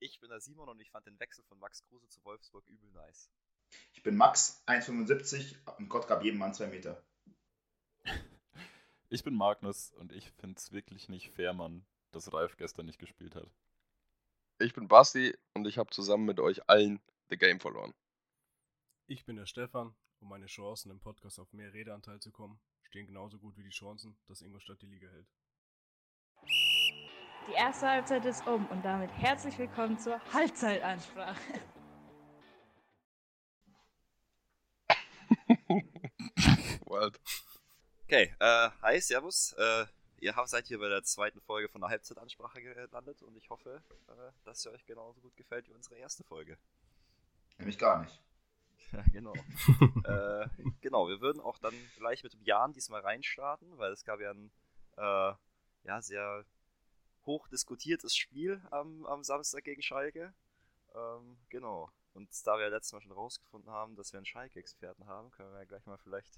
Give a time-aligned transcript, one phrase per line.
[0.00, 2.90] Ich bin der Simon und ich fand den Wechsel von Max Kruse zu Wolfsburg übel
[2.92, 3.30] nice.
[3.92, 7.02] Ich bin Max, 1,75 und Gott gab jedem Mann zwei Meter.
[9.10, 12.98] Ich bin Magnus und ich finde es wirklich nicht fair, Mann, dass Ralf gestern nicht
[12.98, 13.50] gespielt hat.
[14.58, 17.94] Ich bin Basti und ich habe zusammen mit euch allen The Game verloren.
[19.06, 23.06] Ich bin der Stefan und meine Chancen im Podcast auf mehr Redeanteil zu kommen stehen
[23.06, 25.28] genauso gut wie die Chancen, dass Ingolstadt die Liga hält.
[27.48, 31.40] Die erste Halbzeit ist um und damit herzlich willkommen zur Halbzeitansprache.
[36.84, 37.18] Wild.
[38.04, 39.54] Okay, äh, hi, servus.
[39.54, 39.86] Äh,
[40.18, 44.12] ihr seid hier bei der zweiten Folge von der Halbzeitansprache gelandet und ich hoffe, äh,
[44.44, 46.58] dass sie euch genauso gut gefällt wie unsere erste Folge.
[47.56, 48.20] Nämlich gar nicht.
[48.92, 49.32] Ja, genau.
[50.04, 50.46] äh,
[50.82, 54.32] genau, wir würden auch dann gleich mit dem Jan diesmal reinstarten, weil es gab ja
[54.32, 54.50] ein
[54.98, 55.32] äh,
[55.84, 56.44] ja, sehr
[57.28, 60.34] hoch diskutiertes Spiel am, am Samstag gegen Schalke.
[60.94, 61.90] Ähm, genau.
[62.14, 65.60] Und da wir letztes Mal schon rausgefunden haben, dass wir einen Schalke-Experten haben, können wir
[65.60, 66.36] ja gleich mal vielleicht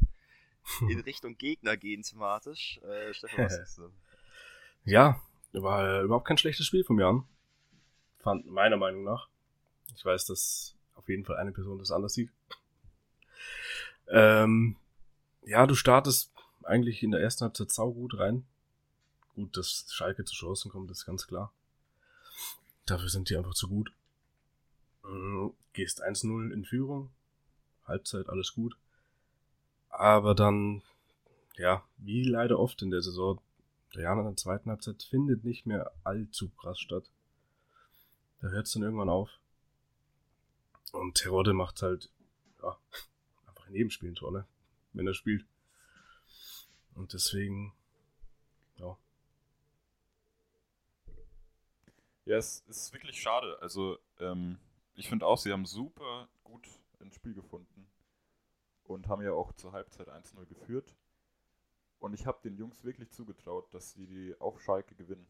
[0.89, 2.79] in Richtung Gegner gehen thematisch.
[2.83, 3.91] Äh, Stefan, was ist du?
[4.85, 5.21] Ja,
[5.53, 7.25] war überhaupt kein schlechtes Spiel vom Jan.
[8.19, 9.29] Fand meiner Meinung nach.
[9.95, 12.31] Ich weiß, dass auf jeden Fall eine Person das anders sieht.
[14.09, 14.77] Ähm,
[15.45, 18.47] ja, du startest eigentlich in der ersten Halbzeit saugut rein.
[19.35, 21.53] Gut, dass Schalke zu Chancen kommt, ist ganz klar.
[22.87, 23.93] Dafür sind die einfach zu gut.
[25.05, 27.11] Mhm, gehst 1-0 in Führung.
[27.87, 28.77] Halbzeit, alles gut.
[29.89, 30.83] Aber dann,
[31.57, 33.41] ja, wie leider oft in der Saison,
[33.95, 37.11] der Jan in der zweiten Halbzeit findet nicht mehr allzu krass statt.
[38.41, 39.31] Da hört es dann irgendwann auf.
[40.93, 42.11] Und Terodde macht halt,
[42.63, 42.77] ja,
[43.47, 44.47] einfach ein Tor, ne?
[44.93, 45.45] Wenn er spielt.
[46.95, 47.73] Und deswegen,
[48.77, 48.97] ja.
[52.25, 53.59] Ja, es ist wirklich schade.
[53.61, 54.59] Also, ähm,
[54.95, 56.69] ich finde auch, sie haben super gut
[57.01, 57.91] ins Spiel gefunden.
[58.85, 60.97] Und haben ja auch zur Halbzeit 1-0 geführt.
[62.01, 65.27] Und ich habe den Jungs wirklich zugetraut, dass sie die auf Schalke gewinnen.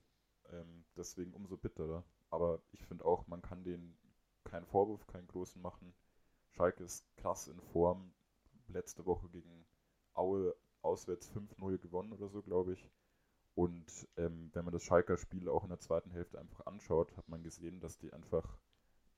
[0.50, 2.05] Ähm, deswegen umso bitterer.
[2.31, 3.99] Aber ich finde auch, man kann denen
[4.45, 5.95] keinen Vorwurf, keinen großen machen.
[6.53, 8.15] Schalke ist krass in Form.
[8.69, 9.67] Letzte Woche gegen
[10.15, 12.89] Aue auswärts 5-0 gewonnen oder so, glaube ich.
[13.55, 17.28] Und ähm, wenn man das Schalker Spiel auch in der zweiten Hälfte einfach anschaut, hat
[17.28, 18.59] man gesehen, dass die einfach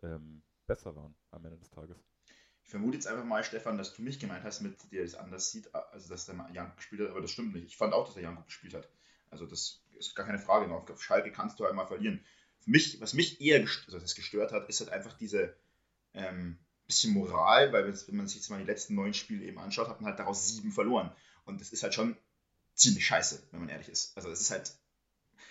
[0.02, 1.96] ähm, besser waren am Ende des Tages.
[2.64, 5.50] Ich vermute jetzt einfach mal, Stefan, dass du mich gemeint hast, mit dir das anders
[5.50, 7.66] sieht, also dass der Jan gespielt hat, aber das stimmt nicht.
[7.66, 8.88] Ich fand auch, dass der Jan gut gespielt hat.
[9.30, 10.72] Also das ist gar keine Frage.
[10.72, 12.24] Auf Schalke kannst du einmal verlieren
[12.62, 15.54] für mich, was mich eher gestört, also gestört hat, ist halt einfach diese
[16.14, 19.88] ähm, bisschen Moral, weil wenn man sich jetzt mal die letzten neun Spiele eben anschaut,
[19.88, 21.10] hat man halt daraus sieben verloren.
[21.44, 22.16] Und das ist halt schon
[22.82, 24.16] ziemlich scheiße, wenn man ehrlich ist.
[24.16, 24.72] Also es ist halt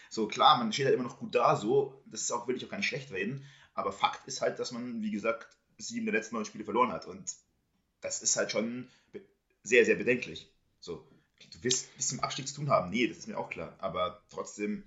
[0.10, 2.66] so klar, man steht halt immer noch gut da, so, das ist auch, will ich
[2.66, 6.14] auch gar nicht schlecht reden, aber Fakt ist halt, dass man, wie gesagt, sieben der
[6.14, 7.06] letzten neun Spiele verloren hat.
[7.06, 7.34] Und
[8.02, 8.90] das ist halt schon
[9.64, 10.52] sehr, sehr bedenklich.
[10.80, 11.08] So,
[11.52, 12.90] du wirst bis zum Abstieg zu tun haben.
[12.90, 13.76] Nee, das ist mir auch klar.
[13.80, 14.84] Aber trotzdem,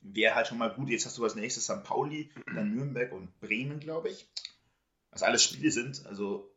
[0.00, 0.88] wäre halt schon mal gut.
[0.88, 1.82] Jetzt hast du als nächstes St.
[1.84, 4.28] Pauli, dann Nürnberg und Bremen, glaube ich.
[5.10, 6.06] Was alles Spiele sind.
[6.06, 6.51] Also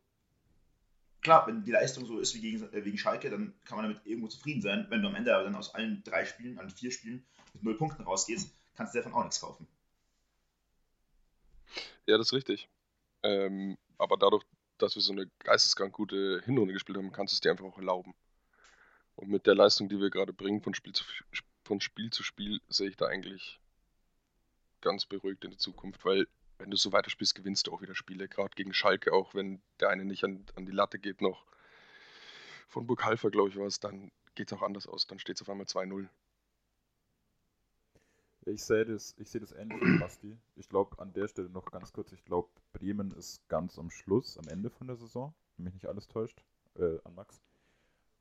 [1.26, 4.06] klar, wenn die Leistung so ist wie gegen, äh, gegen Schalke, dann kann man damit
[4.06, 4.86] irgendwo zufrieden sein.
[4.90, 7.76] Wenn du am Ende aber dann aus allen drei Spielen, an vier Spielen mit null
[7.76, 9.66] Punkten rausgehst, kannst du davon auch nichts kaufen.
[12.06, 12.68] Ja, das ist richtig.
[13.24, 14.44] Ähm, aber dadurch,
[14.78, 17.76] dass wir so eine geisteskrank gute Hinrunde gespielt haben, kannst du es dir einfach auch
[17.76, 18.14] erlauben.
[19.16, 21.04] Und mit der Leistung, die wir gerade bringen, von Spiel zu
[21.64, 23.58] von Spiel zu Spiel sehe ich da eigentlich
[24.80, 26.28] ganz beruhigt in die Zukunft, weil
[26.58, 29.90] wenn du so weiterspielst, gewinnst du auch wieder Spiele, gerade gegen Schalke, auch wenn der
[29.90, 31.44] eine nicht an, an die Latte geht noch.
[32.68, 35.36] Von Burg Halfer, glaube ich, war es, dann geht es auch anders aus, dann steht
[35.36, 36.08] es auf einmal 2-0.
[38.48, 40.38] Ich sehe das, ich sehe das ähnlich wie Basti.
[40.54, 44.38] Ich glaube an der Stelle noch ganz kurz, ich glaube Bremen ist ganz am Schluss,
[44.38, 46.44] am Ende von der Saison, wenn mich nicht alles täuscht,
[46.76, 47.40] äh, an Max.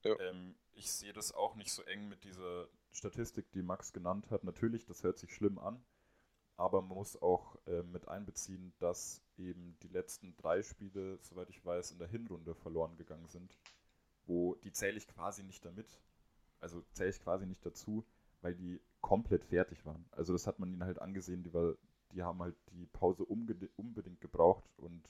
[0.04, 0.20] Ja.
[0.20, 4.44] Ähm, ich sehe das auch nicht so eng mit dieser Statistik, die Max genannt hat.
[4.44, 5.84] Natürlich, das hört sich schlimm an,
[6.58, 11.64] aber man muss auch äh, mit einbeziehen, dass eben die letzten drei Spiele, soweit ich
[11.64, 13.58] weiß, in der Hinrunde verloren gegangen sind,
[14.26, 16.00] wo die zähle ich quasi nicht damit,
[16.60, 18.06] also zähle ich quasi nicht dazu,
[18.42, 20.06] weil die komplett fertig waren.
[20.12, 21.76] Also das hat man ihnen halt angesehen, die, war,
[22.14, 25.04] die haben halt die Pause unbedingt gebraucht und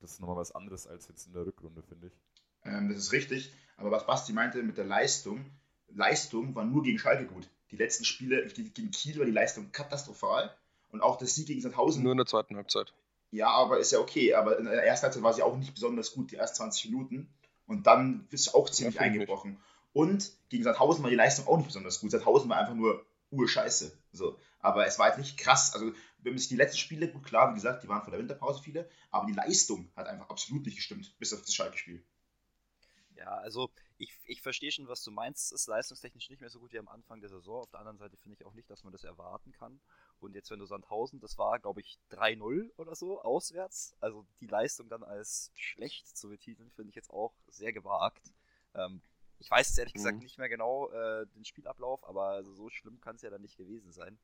[0.00, 2.20] das ist nochmal was anderes als jetzt in der Rückrunde, finde ich.
[2.64, 5.44] Ähm, das ist richtig, aber was Basti meinte mit der Leistung,
[5.88, 7.48] Leistung war nur gegen Schalke gut.
[7.70, 10.54] Die letzten Spiele gegen Kiel war die Leistung katastrophal.
[10.92, 12.02] Und auch das Sieg gegen Sandhausen.
[12.02, 12.94] Nur in der zweiten Halbzeit.
[13.30, 14.34] Ja, aber ist ja okay.
[14.34, 17.34] Aber in der ersten Halbzeit war sie auch nicht besonders gut, die ersten 20 Minuten.
[17.66, 19.58] Und dann bist du auch ziemlich ja, eingebrochen.
[19.94, 22.10] Und gegen Sandhausen war die Leistung auch nicht besonders gut.
[22.10, 23.92] Sandhausen war einfach nur urscheiße.
[24.12, 24.38] So.
[24.60, 25.74] Aber es war jetzt nicht krass.
[25.74, 28.20] Also, wenn man sich die letzten Spiele, gut klar, wie gesagt, die waren vor der
[28.20, 32.04] Winterpause viele, aber die Leistung hat einfach absolut nicht gestimmt, bis auf das Schalke-Spiel.
[33.22, 35.52] Ja, also ich, ich verstehe schon, was du meinst.
[35.52, 37.62] Es ist leistungstechnisch nicht mehr so gut wie am Anfang der Saison.
[37.62, 39.80] Auf der anderen Seite finde ich auch nicht, dass man das erwarten kann.
[40.18, 43.94] Und jetzt, wenn du Sandhausen, das war, glaube ich, 3-0 oder so auswärts.
[44.00, 48.32] Also die Leistung dann als schlecht zu betiteln, finde ich jetzt auch sehr gewagt.
[48.74, 49.02] Ähm,
[49.38, 50.24] ich weiß jetzt ehrlich gesagt Mhm.
[50.24, 53.56] nicht mehr genau äh, den Spielablauf, aber also so schlimm kann es ja dann nicht
[53.56, 54.18] gewesen sein.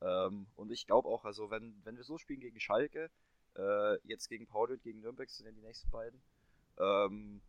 [0.00, 3.08] Ähm, und ich glaube auch, also wenn, wenn wir so spielen gegen Schalke,
[3.56, 6.22] äh, jetzt gegen Pauli und gegen Nürnberg sind ja die nächsten beiden,
[6.78, 7.40] ähm,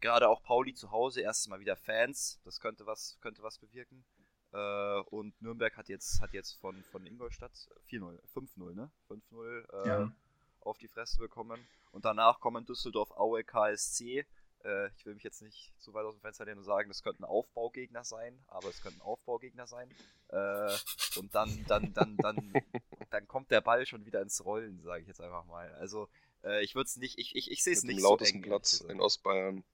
[0.00, 4.04] gerade auch Pauli zu Hause, erstes Mal wieder Fans, das könnte was, könnte was bewirken.
[4.52, 7.52] Äh, und Nürnberg hat jetzt, hat jetzt von, von Ingolstadt
[7.88, 8.90] 4-0, 5-0, ne?
[9.08, 10.12] 5-0 äh, Ja.
[10.60, 11.60] auf die Fresse bekommen.
[11.92, 14.26] Und danach kommen Düsseldorf, Aue, KSC.
[14.64, 17.02] Äh, ich will mich jetzt nicht zu weit aus dem Fenster lehnen und sagen, das
[17.02, 19.88] könnten Aufbaugegner sein, aber es könnten Aufbaugegner sein.
[20.28, 20.76] Äh,
[21.18, 22.52] und dann, dann, dann, dann,
[23.10, 25.72] dann kommt der Ball schon wieder ins Rollen, sage ich jetzt einfach mal.
[25.74, 26.08] Also
[26.44, 28.42] äh, ich würde es nicht, ich, ich, ich sehe es nicht dem so lautesten eng,
[28.42, 29.00] Platz in.
[29.00, 29.64] Ostbayern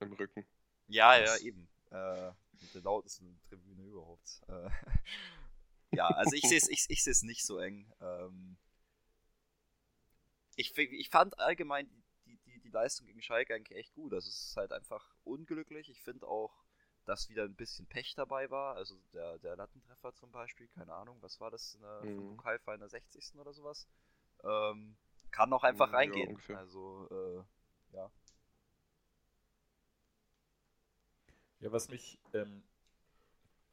[0.00, 0.44] im Rücken.
[0.88, 1.68] Ja, ja, eben.
[1.90, 4.40] Äh, mit der lautesten Tribüne überhaupt.
[4.48, 4.70] Äh,
[5.92, 7.92] ja, also ich sehe es ich, ich seh's nicht so eng.
[8.00, 8.56] Ähm,
[10.56, 11.88] ich, ich fand allgemein
[12.24, 14.12] die, die, die Leistung gegen Schalke eigentlich echt gut.
[14.12, 15.90] Also es ist halt einfach unglücklich.
[15.90, 16.64] Ich finde auch,
[17.04, 18.74] dass wieder ein bisschen Pech dabei war.
[18.76, 21.76] Also der, der Lattentreffer zum Beispiel, keine Ahnung, was war das?
[21.76, 22.16] Eine, Mhm.
[22.16, 23.34] Vom Pokalfall in der 60.
[23.36, 23.86] oder sowas.
[24.44, 24.96] Ähm,
[25.30, 26.28] kann auch einfach Mhm, ja, reingehen.
[26.30, 26.58] ungefähr.
[26.58, 28.10] also, äh, ja.
[31.66, 32.62] Ja, was mich ähm,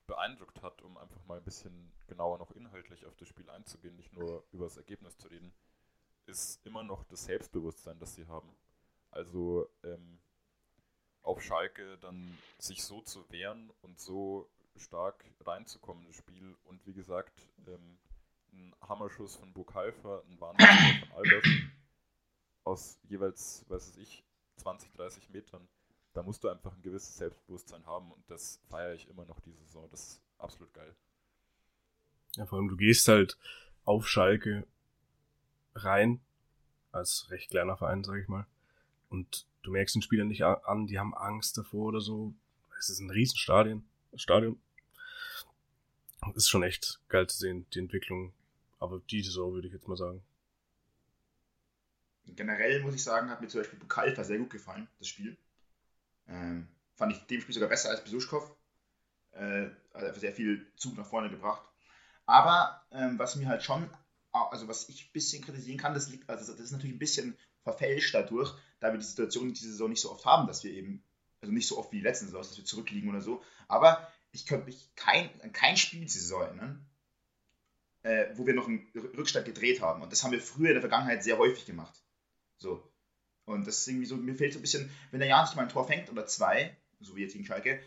[0.07, 4.11] beeindruckt hat, um einfach mal ein bisschen genauer noch inhaltlich auf das Spiel einzugehen, nicht
[4.13, 5.53] nur über das Ergebnis zu reden,
[6.25, 8.49] ist immer noch das Selbstbewusstsein, das sie haben.
[9.11, 10.17] Also ähm,
[11.21, 16.95] auf Schalke dann sich so zu wehren und so stark reinzukommen ins Spiel und wie
[16.95, 17.99] gesagt, ähm,
[18.53, 21.47] ein Hammerschuss von Burkhalfer, ein Wahnsinniger von Albers
[22.63, 24.23] aus jeweils, weiß ich,
[24.55, 25.69] 20, 30 Metern
[26.13, 29.59] da musst du einfach ein gewisses Selbstbewusstsein haben und das feiere ich immer noch diese
[29.65, 29.87] Saison.
[29.91, 30.95] Das ist absolut geil.
[32.35, 33.37] Ja, vor allem du gehst halt
[33.85, 34.65] auf Schalke
[35.75, 36.21] rein,
[36.91, 38.45] als recht kleiner Verein, sag ich mal.
[39.09, 42.33] Und du merkst den Spielern nicht an, die haben Angst davor oder so.
[42.79, 43.85] Es ist ein Riesenstadion.
[44.15, 44.59] Stadion.
[46.35, 48.33] Ist schon echt geil zu sehen, die Entwicklung.
[48.79, 50.23] Aber die Saison würde ich jetzt mal sagen.
[52.25, 55.37] Generell muss ich sagen, hat mir zum Beispiel Bukalfa sehr gut gefallen, das Spiel.
[56.27, 58.55] Ähm, fand ich dem Spiel sogar besser als Besuschkow.
[59.31, 61.63] Äh, hat einfach sehr viel Zug nach vorne gebracht.
[62.25, 63.89] Aber ähm, was mir halt schon,
[64.31, 67.37] also was ich ein bisschen kritisieren kann, das liegt, also das ist natürlich ein bisschen
[67.63, 71.03] verfälscht dadurch, da wir die Situation diese Saison nicht so oft haben, dass wir eben,
[71.41, 73.41] also nicht so oft wie die letzten Saison, dass wir zurückliegen oder so.
[73.67, 76.85] Aber ich könnte mich kein, an kein Spiel diese Saison erinnern,
[78.03, 78.87] äh, wo wir noch einen
[79.17, 80.01] Rückstand gedreht haben.
[80.01, 82.01] Und das haben wir früher in der Vergangenheit sehr häufig gemacht.
[82.57, 82.83] So.
[83.45, 85.63] Und das ist irgendwie so, mir fehlt so ein bisschen, wenn der Jan sich mal
[85.63, 87.81] ein Tor fängt oder zwei, so wie jetzt gegen Schalke,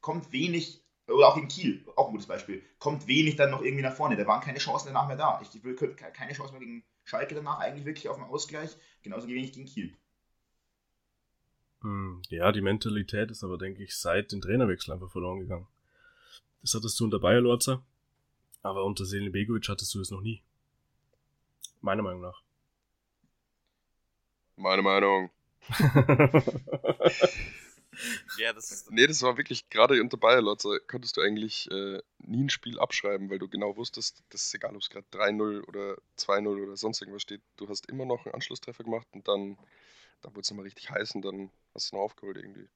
[0.00, 3.82] kommt wenig, oder auch gegen Kiel, auch ein gutes Beispiel, kommt wenig dann noch irgendwie
[3.82, 4.16] nach vorne.
[4.16, 5.40] Da waren keine Chancen danach mehr da.
[5.42, 8.70] Ich will ke- keine Chance mehr gegen Schalke danach, eigentlich wirklich auf den Ausgleich,
[9.02, 9.96] genauso wenig gegen Kiel.
[11.80, 15.66] Hm, Ja, die Mentalität ist aber, denke ich, seit dem Trainerwechsel einfach verloren gegangen.
[16.60, 17.84] Das hattest du unter Bayer Lorzer,
[18.62, 20.42] aber unter Selin Begovic hattest du es noch nie.
[21.80, 22.40] Meiner Meinung nach.
[24.62, 25.30] Meine Meinung.
[28.38, 28.90] Ja, das ist.
[28.90, 33.28] Nee, das war wirklich, gerade unter Bayerlotzer konntest du eigentlich äh, nie ein Spiel abschreiben,
[33.28, 37.02] weil du genau wusstest, das ist egal, ob es gerade 3-0 oder 2-0 oder sonst
[37.02, 39.58] irgendwas steht, du hast immer noch einen Anschlusstreffer gemacht und dann,
[40.22, 42.66] dann wurde es nochmal richtig heiß und dann hast du noch aufgeholt irgendwie.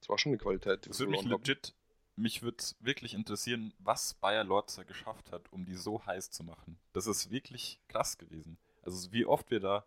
[0.00, 1.30] Das war schon eine Qualität, die Das würde mich haben.
[1.30, 1.74] legit,
[2.16, 6.78] mich würde wirklich interessieren, was Bayer Lorzer geschafft hat, um die so heiß zu machen.
[6.94, 8.56] Das ist wirklich krass gewesen.
[8.82, 9.84] Also wie oft wir da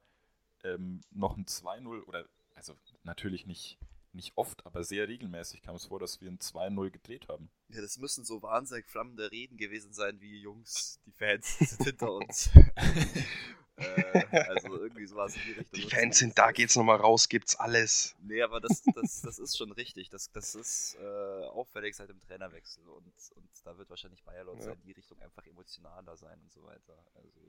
[0.63, 3.77] ähm, noch ein 2-0 oder, also natürlich nicht,
[4.13, 7.49] nicht oft, aber sehr regelmäßig kam es vor, dass wir ein 2-0 gedreht haben.
[7.69, 12.13] Ja, das müssen so wahnsinnig flammende Reden gewesen sein, wie Jungs, die Fans sind hinter
[12.13, 12.49] uns.
[13.77, 15.79] äh, also irgendwie sowas in die Richtung.
[15.79, 18.15] Die Fans sind da, geht's nochmal raus, gibt's alles.
[18.19, 20.09] Nee, aber das, das, das ist schon richtig.
[20.09, 24.65] Das, das ist äh, auffällig seit dem Trainerwechsel und, und da wird wahrscheinlich Bayer Lotz
[24.65, 24.71] Ja.
[24.73, 26.97] in die Richtung einfach emotionaler sein und so weiter.
[27.15, 27.39] Also,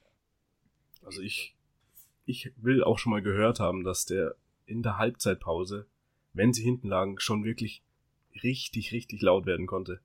[0.00, 1.06] ja.
[1.06, 1.56] Also ich,
[2.24, 4.36] ich will auch schon mal gehört haben, dass der
[4.66, 5.86] in der Halbzeitpause,
[6.32, 7.82] wenn sie hinten lagen, schon wirklich
[8.42, 10.00] richtig, richtig laut werden konnte.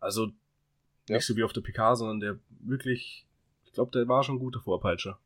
[0.00, 0.32] Also
[1.08, 1.16] Ja.
[1.16, 3.26] nicht so wie auf der PK, sondern der wirklich,
[3.64, 5.18] ich glaube, der war schon ein guter Vorpeitscher.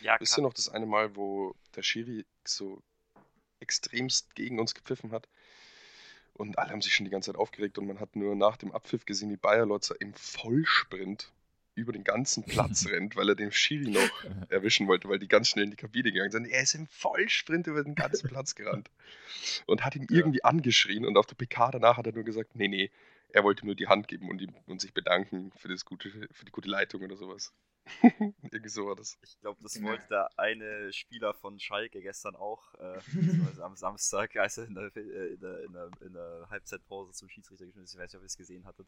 [0.00, 2.82] Ja, Wisst ihr noch das eine Mal, wo der Schiri so
[3.60, 5.28] extremst gegen uns gepfiffen hat?
[6.34, 8.72] Und alle haben sich schon die ganze Zeit aufgeregt und man hat nur nach dem
[8.72, 11.30] Abpfiff gesehen, wie Bayer Lotzer im Vollsprint
[11.80, 15.48] über den ganzen Platz rennt, weil er den Schiri noch erwischen wollte, weil die ganz
[15.48, 16.46] schnell in die Kabine gegangen sind.
[16.46, 18.90] Er ist im Vollsprint über den ganzen Platz gerannt
[19.66, 22.68] und hat ihn irgendwie angeschrien und auf der PK danach hat er nur gesagt, nee,
[22.68, 22.90] nee,
[23.32, 26.44] er wollte nur die Hand geben und, ihm, und sich bedanken für, das gute, für
[26.44, 27.52] die gute Leitung oder sowas.
[28.42, 29.18] Irgendwie so war das.
[29.22, 33.00] Ich glaube, das wollte der eine Spieler von Schalke gestern auch äh,
[33.62, 37.28] am Samstag, als er in der, äh, in, der, in, der, in der Halbzeitpause zum
[37.28, 37.94] Schiedsrichter geschnitten ist.
[37.94, 38.86] Ich weiß nicht, ob ihr es gesehen hattet.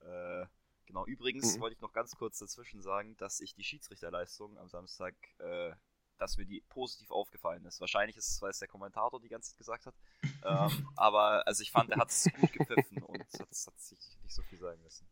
[0.00, 0.46] Äh,
[0.86, 1.60] genau, übrigens mhm.
[1.60, 5.72] wollte ich noch ganz kurz dazwischen sagen, dass ich die Schiedsrichterleistung am Samstag, äh,
[6.18, 7.80] dass mir die positiv aufgefallen ist.
[7.80, 9.94] Wahrscheinlich ist es, weil es der Kommentator die ganze Zeit gesagt hat.
[10.44, 13.98] ähm, aber also ich fand, er hat es gut gepfiffen und es hat, hat sich
[14.22, 15.06] nicht so viel sagen müssen.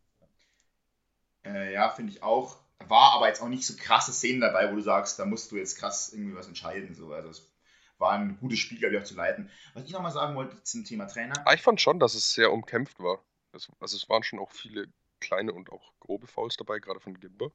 [1.43, 2.57] Äh, ja, finde ich auch.
[2.87, 5.57] War aber jetzt auch nicht so krasse Szenen dabei, wo du sagst, da musst du
[5.57, 6.95] jetzt krass irgendwie was entscheiden.
[6.95, 7.13] So.
[7.13, 7.51] Also es
[7.97, 9.49] war ein gutes Spiel, glaube ich, auch zu leiten.
[9.73, 11.35] Was ich nochmal sagen wollte zum Thema Trainer.
[11.45, 13.23] Ah, ich fand schon, dass es sehr umkämpft war.
[13.51, 14.87] also es waren schon auch viele
[15.21, 17.51] kleine und auch grobe Fouls dabei, gerade von Gimber.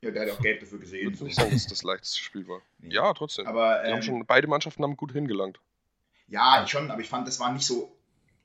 [0.00, 1.00] Ja, der hat auch Gelb dafür gesehen.
[1.00, 2.62] Ich würde nicht sagen, dass das leichteste Spiel war.
[2.78, 2.94] Nee.
[2.94, 3.46] Ja, trotzdem.
[3.46, 5.60] Aber, ähm, haben schon, beide Mannschaften haben gut hingelangt.
[6.28, 7.98] Ja, schon, aber ich fand, das war nicht so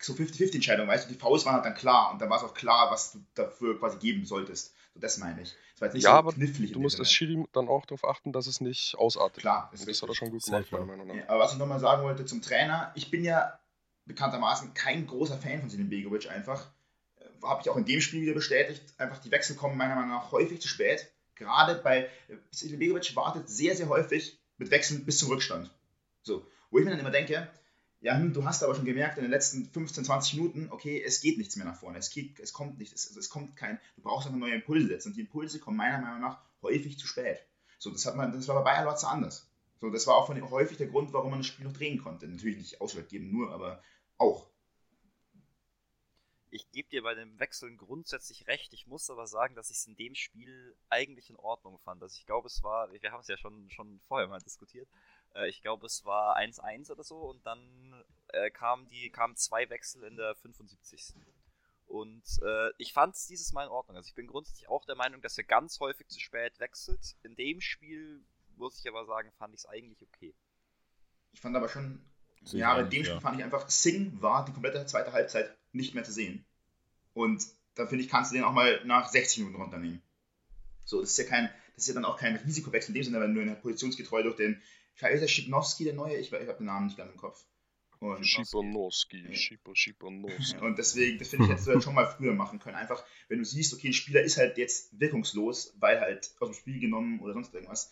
[0.05, 2.53] so 50-50-Entscheidung, weißt du, die Fouls waren halt dann klar und da war es auch
[2.53, 4.73] klar, was du dafür quasi geben solltest.
[4.93, 5.55] So, das meine ich.
[5.73, 6.71] Das war jetzt nicht ja, so aber knifflig.
[6.71, 9.39] Du musst als Schiri dann auch darauf achten, dass es nicht ausartet.
[9.39, 11.15] Klar, das, das hat er schon gut gemacht, meiner Meinung nach.
[11.15, 13.59] Ja, aber was ich nochmal sagen wollte zum Trainer, ich bin ja
[14.05, 16.71] bekanntermaßen kein großer Fan von Silin Begovic einfach.
[17.43, 18.81] Habe ich auch in dem Spiel wieder bestätigt.
[18.97, 21.07] Einfach die Wechsel kommen meiner Meinung nach häufig zu spät.
[21.35, 22.09] Gerade bei
[22.61, 25.69] Begovic wartet sehr, sehr häufig mit Wechseln bis zum Rückstand.
[26.21, 27.49] So, wo ich mir dann immer denke,
[28.01, 31.21] ja, hm, du hast aber schon gemerkt in den letzten 15, 20 Minuten, okay, es
[31.21, 34.01] geht nichts mehr nach vorne, es, geht, es kommt nichts, es, es kommt kein, du
[34.01, 37.39] brauchst einfach neue Impulse setzen und die Impulse kommen meiner Meinung nach häufig zu spät.
[37.79, 39.49] So, das, hat man, das war bei Bayern Lotze anders.
[39.79, 42.27] So, das war auch von, häufig der Grund, warum man das Spiel noch drehen konnte.
[42.27, 43.81] Natürlich nicht ausschlaggebend nur, aber
[44.17, 44.47] auch.
[46.53, 48.73] Ich gebe dir bei dem Wechseln grundsätzlich recht.
[48.73, 52.03] Ich muss aber sagen, dass ich es in dem Spiel eigentlich in Ordnung fand.
[52.03, 54.87] Also ich glaube, es war, wir haben es ja schon, schon vorher mal diskutiert,
[55.33, 59.67] äh, ich glaube, es war 1-1 oder so und dann äh, kamen die kamen zwei
[59.71, 61.15] Wechsel in der 75.
[61.87, 63.97] Und äh, ich fand es dieses Mal in Ordnung.
[63.97, 67.15] Also ich bin grundsätzlich auch der Meinung, dass er ganz häufig zu spät wechselt.
[67.23, 68.23] In dem Spiel,
[68.57, 70.35] muss ich aber sagen, fand ich es eigentlich okay.
[71.31, 72.05] Ich fand aber schon,
[72.43, 75.93] Sie ja, in dem Spiel fand ich einfach, Sing war die komplette zweite Halbzeit nicht
[75.93, 76.45] mehr zu sehen.
[77.13, 80.01] Und da finde ich, kannst du den auch mal nach 60 Minuten runternehmen.
[80.85, 83.21] So, das ist ja kein, das ist ja dann auch kein Risikowechsel in dem Sinne,
[83.21, 84.61] wenn du in der Positionsgetreu durch den
[85.01, 86.17] der Schipnowski der neue?
[86.17, 87.45] Ich, ich habe den Namen nicht ganz im Kopf.
[88.21, 89.33] Schiponowski,
[89.73, 90.57] Schiponowski.
[90.57, 92.75] Und deswegen, das finde ich, hättest du halt schon mal früher machen können.
[92.75, 96.53] Einfach, wenn du siehst, okay, ein Spieler ist halt jetzt wirkungslos, weil halt aus dem
[96.53, 97.91] Spiel genommen oder sonst irgendwas.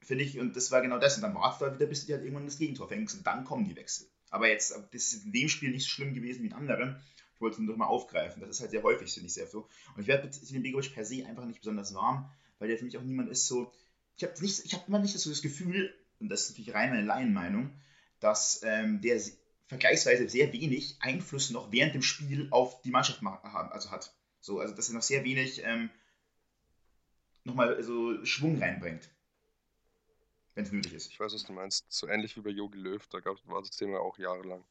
[0.00, 1.16] Finde ich, und das war genau das.
[1.16, 3.44] Und dann wartest du halt wieder, bis du halt irgendwann das Gegentor fängst und dann
[3.44, 4.08] kommen die Wechsel.
[4.30, 7.00] Aber jetzt, das ist in dem Spiel nicht so schlimm gewesen wie in anderen.
[7.34, 8.40] Ich wollte es nur mal aufgreifen.
[8.40, 9.68] Das ist halt sehr häufig, finde ich sehr so.
[9.94, 12.84] Und ich werde mit Steven Begovic per se einfach nicht besonders warm, weil der für
[12.84, 13.72] mich auch niemand ist so,
[14.16, 17.70] ich habe habe immer nicht so das Gefühl, und das ist natürlich rein meine Laienmeinung,
[18.20, 19.20] dass ähm, der
[19.66, 24.12] vergleichsweise sehr wenig Einfluss noch während dem Spiel auf die Mannschaft haben, also hat.
[24.40, 25.90] So, also dass er noch sehr wenig ähm,
[27.44, 29.08] nochmal so Schwung reinbringt.
[30.54, 31.10] Wenn es nötig ist.
[31.10, 31.90] Ich weiß, was du meinst.
[31.90, 34.64] So ähnlich wie bei Jogi Löw, da gab, war das Thema auch jahrelang.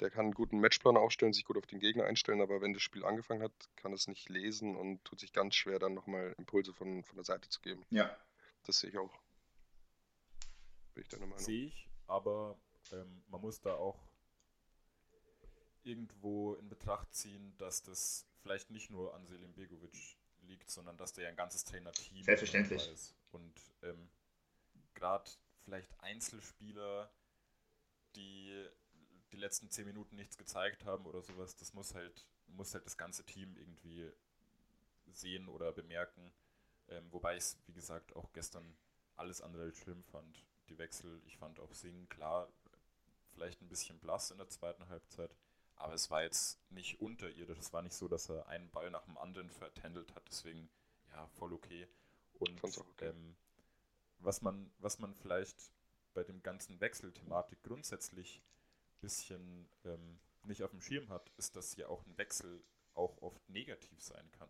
[0.00, 2.82] Der kann einen guten Matchplan aufstellen, sich gut auf den Gegner einstellen, aber wenn das
[2.82, 6.72] Spiel angefangen hat, kann es nicht lesen und tut sich ganz schwer, dann nochmal Impulse
[6.72, 7.84] von, von der Seite zu geben.
[7.90, 8.16] Ja,
[8.64, 9.12] das sehe ich auch.
[10.94, 11.44] Bin ich deiner Meinung.
[11.44, 12.56] Sehe ich, aber
[12.92, 13.98] ähm, man muss da auch
[15.82, 21.12] irgendwo in Betracht ziehen, dass das vielleicht nicht nur an Selim Begovic liegt, sondern dass
[21.12, 22.88] der ja ein ganzes Trainerteam Selbstverständlich.
[22.88, 23.14] ist.
[23.32, 23.52] Und
[23.82, 24.08] ähm,
[24.98, 25.30] gerade
[25.64, 27.10] vielleicht Einzelspieler,
[28.16, 28.68] die
[29.32, 32.96] die letzten zehn Minuten nichts gezeigt haben oder sowas, das muss halt, muss halt das
[32.96, 34.10] ganze Team irgendwie
[35.06, 36.32] sehen oder bemerken.
[36.88, 38.76] Ähm, wobei ich es, wie gesagt, auch gestern
[39.16, 40.44] alles andere als schlimm fand.
[40.68, 42.48] Die Wechsel, ich fand auch Singen, klar,
[43.26, 45.34] vielleicht ein bisschen blass in der zweiten Halbzeit,
[45.76, 47.58] aber es war jetzt nicht unterirdisch.
[47.58, 50.26] Es war nicht so, dass er einen Ball nach dem anderen vertändelt hat.
[50.28, 50.68] Deswegen,
[51.12, 51.86] ja, voll okay.
[52.34, 53.08] Und okay.
[53.08, 53.36] Ähm,
[54.18, 55.72] was, man, was man vielleicht
[56.14, 61.76] bei dem ganzen Wechselthematik grundsätzlich ein bisschen ähm, nicht auf dem Schirm hat, ist, dass
[61.76, 62.62] ja auch ein Wechsel
[62.94, 64.48] auch oft negativ sein kann.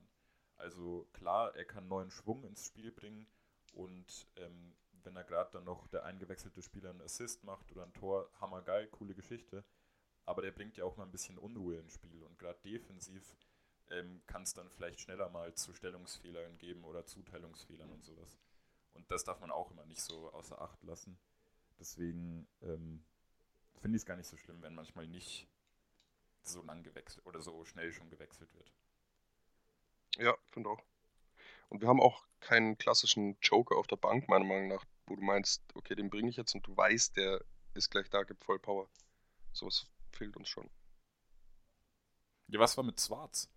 [0.56, 3.26] Also klar, er kann neuen Schwung ins Spiel bringen
[3.72, 7.92] und ähm, wenn er gerade dann noch der eingewechselte Spieler einen Assist macht oder ein
[7.92, 9.64] Tor, hammergeil, coole Geschichte.
[10.24, 13.36] Aber der bringt ja auch mal ein bisschen Unruhe ins Spiel und gerade defensiv
[13.90, 18.38] ähm, kann es dann vielleicht schneller mal zu Stellungsfehlern geben oder Zuteilungsfehlern und sowas.
[18.98, 21.18] Und das darf man auch immer nicht so außer Acht lassen.
[21.78, 23.04] Deswegen ähm,
[23.80, 25.48] finde ich es gar nicht so schlimm, wenn manchmal nicht
[26.42, 28.72] so lang gewechselt oder so schnell schon gewechselt wird.
[30.16, 30.82] Ja, finde auch.
[31.68, 35.22] Und wir haben auch keinen klassischen Joker auf der Bank, meiner Meinung nach, wo du
[35.22, 38.58] meinst, okay, den bringe ich jetzt und du weißt, der ist gleich da, gibt voll
[38.58, 38.88] Power.
[39.52, 40.68] Sowas fehlt uns schon.
[42.48, 43.48] Ja, was war mit Schwarz?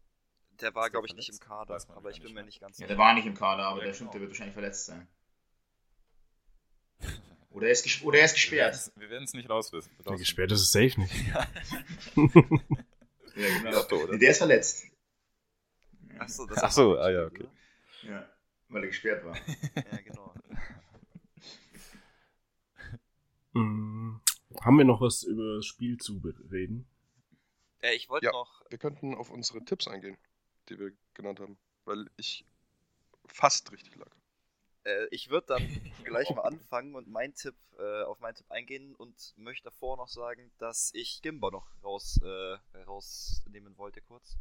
[0.60, 1.40] Der war, glaube ich, nicht im?
[1.40, 2.88] Kader, aber ich bin mir nicht ganz Ja, sicher.
[2.90, 3.96] der war nicht im Kader, aber Ja, der genau.
[3.96, 5.08] stimmt, der wird wahrscheinlich verletzt sein.
[7.52, 8.92] Oder er ist, ges oder er ist gesperrt.
[8.96, 9.92] Wir werden es nicht rauswissen.
[10.06, 11.14] Der gesperrt ist es safe nicht.
[13.36, 13.72] Ja, genau.
[13.72, 14.14] Lotto, oder?
[14.14, 14.86] Nee, der ist verletzt.
[16.14, 16.22] Ja.
[16.22, 17.50] Achso, das Ach so, ah ja, gespielt,
[18.04, 18.30] Ja,
[18.70, 19.36] weil er gesperrt war.
[19.38, 20.34] Ja, genau.
[23.54, 24.22] Mm,
[24.62, 26.88] haben wir noch was über das Spiel zu reden?
[27.82, 28.32] Äh, ich wollte Ja.
[28.32, 30.18] noch, Wir könnten auf unsere Tipps eingehen,
[30.70, 32.46] die wir genannt haben, weil ich
[33.28, 34.10] fast richtig lag.
[34.84, 35.62] Äh, ich würde dann
[36.04, 40.08] gleich mal anfangen und mein Tipp, äh, auf meinen Tipp eingehen und möchte davor noch
[40.08, 44.38] sagen, dass ich Gimba noch raus, äh, rausnehmen wollte kurz,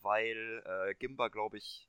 [0.00, 1.88] weil äh, Gimba, glaube ich,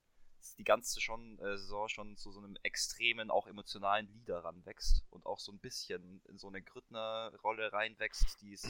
[0.57, 5.25] die ganze schon, äh, Saison schon zu so einem extremen, auch emotionalen Leader ranwächst und
[5.25, 8.65] auch so ein bisschen in so eine Grüttner-Rolle reinwächst, die es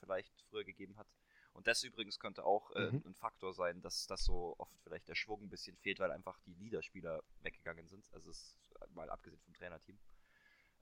[0.00, 1.06] vielleicht früher gegeben hat.
[1.54, 3.02] Und das übrigens könnte auch äh, Mhm.
[3.06, 6.38] ein Faktor sein, dass, dass so oft vielleicht der Schwung ein bisschen fehlt, weil einfach
[6.46, 8.12] die Leaderspieler weggegangen sind.
[8.12, 9.98] Also es ist mal abgesehen vom Trainerteam.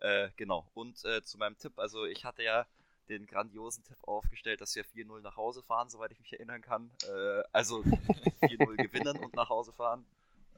[0.00, 0.68] Äh, genau.
[0.74, 2.66] Und äh, zu meinem Tipp, also ich hatte ja
[3.08, 6.90] den grandiosen Tipp aufgestellt, dass wir 4-0 nach Hause fahren, soweit ich mich erinnern kann.
[7.04, 7.80] Äh, also
[8.40, 10.06] 4-0 gewinnen und nach Hause fahren.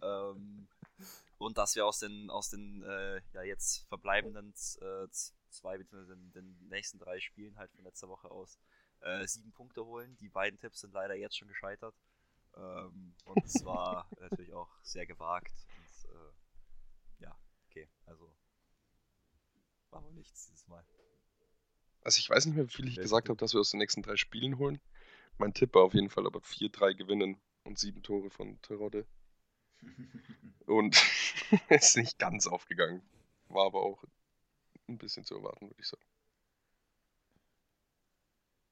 [0.02, 0.68] Ähm,
[1.38, 5.08] und dass wir aus den, aus den äh, ja jetzt verbleibenden äh,
[5.50, 6.06] zwei bzw.
[6.06, 8.58] Den, den nächsten drei Spielen halt von letzter Woche aus
[9.04, 10.16] äh, sieben Punkte holen.
[10.18, 11.94] Die beiden Tipps sind leider jetzt schon gescheitert.
[12.56, 15.54] Ähm, und es war natürlich auch sehr gewagt.
[15.76, 16.32] Und, äh,
[17.22, 18.34] ja, okay, also
[19.90, 20.84] war wohl nichts dieses Mal.
[22.02, 24.02] Also ich weiß nicht mehr, wie viel ich gesagt habe, dass wir aus den nächsten
[24.02, 24.80] drei Spielen holen.
[25.38, 29.06] Mein Tipp war auf jeden Fall aber 4-3 gewinnen und sieben Tore von Terodde.
[30.66, 30.96] Und
[31.68, 33.02] ist nicht ganz aufgegangen.
[33.48, 34.02] War aber auch
[34.88, 36.02] ein bisschen zu erwarten, würde ich sagen.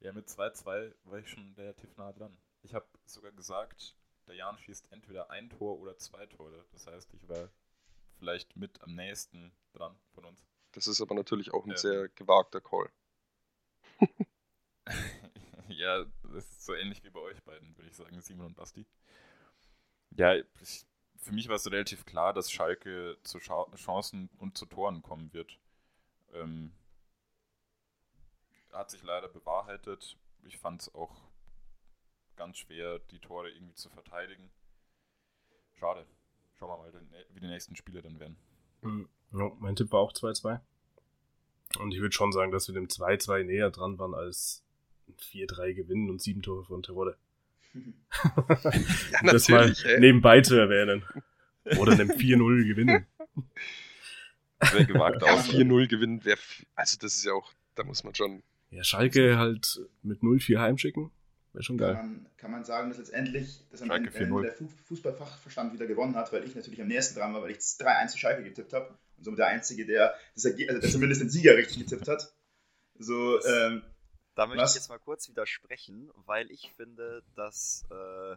[0.03, 2.37] Ja, mit 2-2 war ich schon relativ nah dran.
[2.63, 6.65] Ich habe sogar gesagt, der Jan schießt entweder ein Tor oder zwei Tore.
[6.73, 7.51] Das heißt, ich war
[8.19, 10.45] vielleicht mit am nächsten dran von uns.
[10.73, 11.77] Das ist aber natürlich auch ein Ja.
[11.77, 12.91] sehr gewagter Call.
[15.69, 18.85] ja, das ist so ähnlich wie bei euch beiden, würde ich sagen, Simon und Basti.
[20.11, 20.85] Ja, ich,
[21.17, 25.33] für mich war es relativ klar, dass Schalke zu Scha Chancen und zu Toren kommen
[25.33, 25.61] wird.
[26.33, 26.73] Ähm,
[28.73, 30.17] hat sich leider bewahrheitet.
[30.45, 31.15] Ich fand es auch
[32.37, 34.51] ganz schwer, die Tore irgendwie zu verteidigen.
[35.79, 36.07] Schade.
[36.59, 38.37] Schauen wir mal, wie die nächsten Spiele dann werden.
[38.83, 40.61] Mm, Ja, mein Tipp war auch 2-2.
[41.79, 44.63] Und ich würde schon sagen, dass wir dem 2-2 näher dran waren als
[45.09, 47.17] ein 4-3 gewinnen und sieben Tore von Terodde.
[49.13, 50.01] Ja, das mal ey.
[50.01, 51.05] nebenbei zu erwähnen.
[51.79, 53.07] Oder einem 4-0 gewinnen.
[54.63, 55.49] Sehr gewagt Ja, aus.
[55.49, 56.39] 4-0 gewinnen wäre.
[56.75, 57.53] Also, das ist ja auch.
[57.75, 58.43] Da muss man schon.
[58.73, 61.11] Ja, Schalke halt mit 0-4 heimschicken.
[61.53, 61.95] Wäre schon Kann geil.
[62.03, 64.43] man, kann man sagen, dass letztendlich dass am Ende, 4-0.
[64.43, 67.59] der Fu- Fußballfachverstand wieder gewonnen hat, weil ich natürlich am nächsten dran war, weil ich
[67.59, 68.89] 3-1 zu Schalke getippt habe.
[69.19, 72.35] Und somit der Einzige, der, das also der zumindest den Sieger richtig getippt hat.
[72.99, 73.83] So, ähm,
[74.35, 74.71] Da möchte Was?
[74.71, 78.37] ich jetzt mal kurz widersprechen, weil ich finde, dass äh,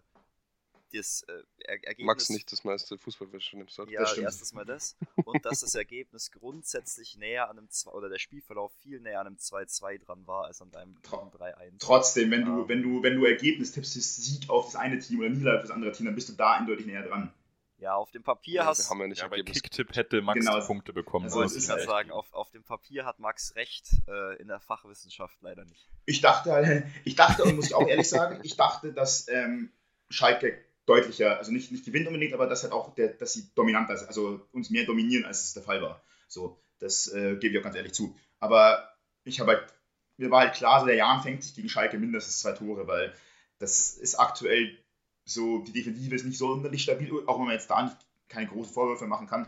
[0.97, 2.05] das äh, er Ergebnis.
[2.05, 3.89] Max nicht das meiste Fußballverständnis hat.
[3.89, 4.25] Ja, Das stimmt.
[4.25, 4.95] erstens mal das.
[5.25, 9.27] Und dass das Ergebnis grundsätzlich näher an einem 2 oder der Spielverlauf viel näher an
[9.27, 11.73] einem 2-2 dran war als an deinem Tro- 3-1.
[11.79, 12.67] trotzdem, wenn du, Ja.
[12.69, 15.63] wenn du, wenn du Ergebnis tippst, ist Sieg auf das eine Team oder Niederlage auf
[15.63, 17.33] das andere Team, dann bist du da eindeutig näher dran.
[17.77, 19.41] Ja, auf dem Papier Ja, hast haben ja nicht Ja, bei.
[19.43, 20.65] Kicktipp hätte Max Genau.
[20.65, 21.25] Punkte bekommen.
[21.25, 24.61] Also ist ich kann sagen, auf, auf dem Papier hat Max recht, äh, in der
[24.61, 25.89] Fachwissenschaft leider nicht.
[26.05, 29.73] Ich dachte halt, ich dachte, und muss ich auch ehrlich sagen, ich dachte, dass ähm,
[30.09, 33.97] Schalke deutlicher, also nicht, nicht gewinnt unbedingt, aber dass halt auch, der, dass sie dominanter,
[33.97, 36.03] sind, also uns mehr dominieren, als es der Fall war.
[36.27, 38.15] So, das äh, gebe ich auch ganz ehrlich zu.
[38.39, 39.73] Aber ich habe halt,
[40.17, 43.13] mir war halt klar, so der Jan fängt sich gegen Schalke mindestens zwei Tore, weil
[43.59, 44.77] das ist aktuell
[45.25, 48.47] so, die Defensive ist nicht so sonderlich stabil, auch wenn man jetzt da nicht, keine
[48.47, 49.47] großen Vorwürfe machen kann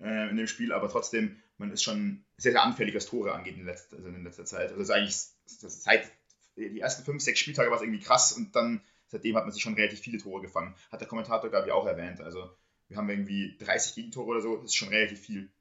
[0.00, 3.56] äh, in dem Spiel, aber trotzdem, man ist schon sehr, sehr anfällig, was Tore angeht
[3.56, 4.72] in letzter, also in letzter Zeit.
[4.72, 5.16] Also das ist eigentlich,
[5.62, 6.10] das ist seit
[6.56, 8.80] die ersten fünf, sechs Spieltage war es irgendwie krass und dann
[9.14, 10.74] seitdem hat man sich schon relativ viele Tore gefangen.
[10.90, 12.20] Hat der Kommentator, glaube ich, auch erwähnt.
[12.20, 12.50] Also
[12.88, 15.52] wir haben irgendwie 30 Gegentore oder so, das ist schon relativ viel.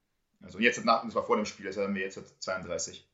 [0.41, 2.25] Also und jetzt hat nach, das war vor dem Spiel, also haben wir jetzt hat
[2.39, 3.07] 32.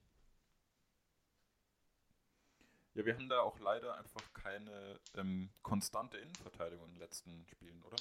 [2.93, 7.84] Ja, wir haben da auch leider einfach keine ähm, konstante Innenverteidigung in den letzten Spielen,
[7.84, 7.97] oder?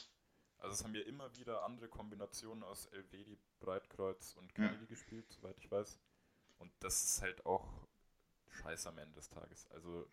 [0.59, 4.68] Also es haben wir immer wieder andere Kombinationen aus Elvedi, Breitkreuz und Ja.
[4.68, 5.98] Kennedy gespielt, soweit ich weiß.
[6.59, 7.66] Und das ist halt auch
[8.48, 9.68] scheiße am Ende des Tages.
[9.72, 10.09] Also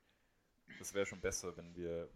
[0.79, 2.09] es wäre schon besser, wenn wir,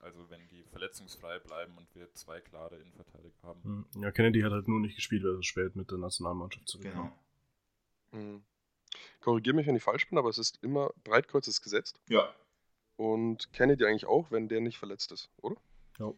[0.00, 3.86] also wenn die verletzungsfrei bleiben und wir zwei klare Innenverteidiger haben.
[3.94, 4.02] Hm.
[4.02, 7.12] Ja, Kennedy hat halt nur nicht gespielt, weil er spät mit der Nationalmannschaft zurückkam.
[8.12, 8.24] Genau.
[8.24, 8.44] Mhm.
[9.20, 12.00] Korrigiere mich, wenn ich falsch bin, aber es ist immer Breitkreuz ist gesetzt.
[12.08, 12.32] Ja.
[12.96, 15.56] Und Kennedy eigentlich auch, wenn der nicht verletzt ist, oder?
[15.98, 16.12] Ja,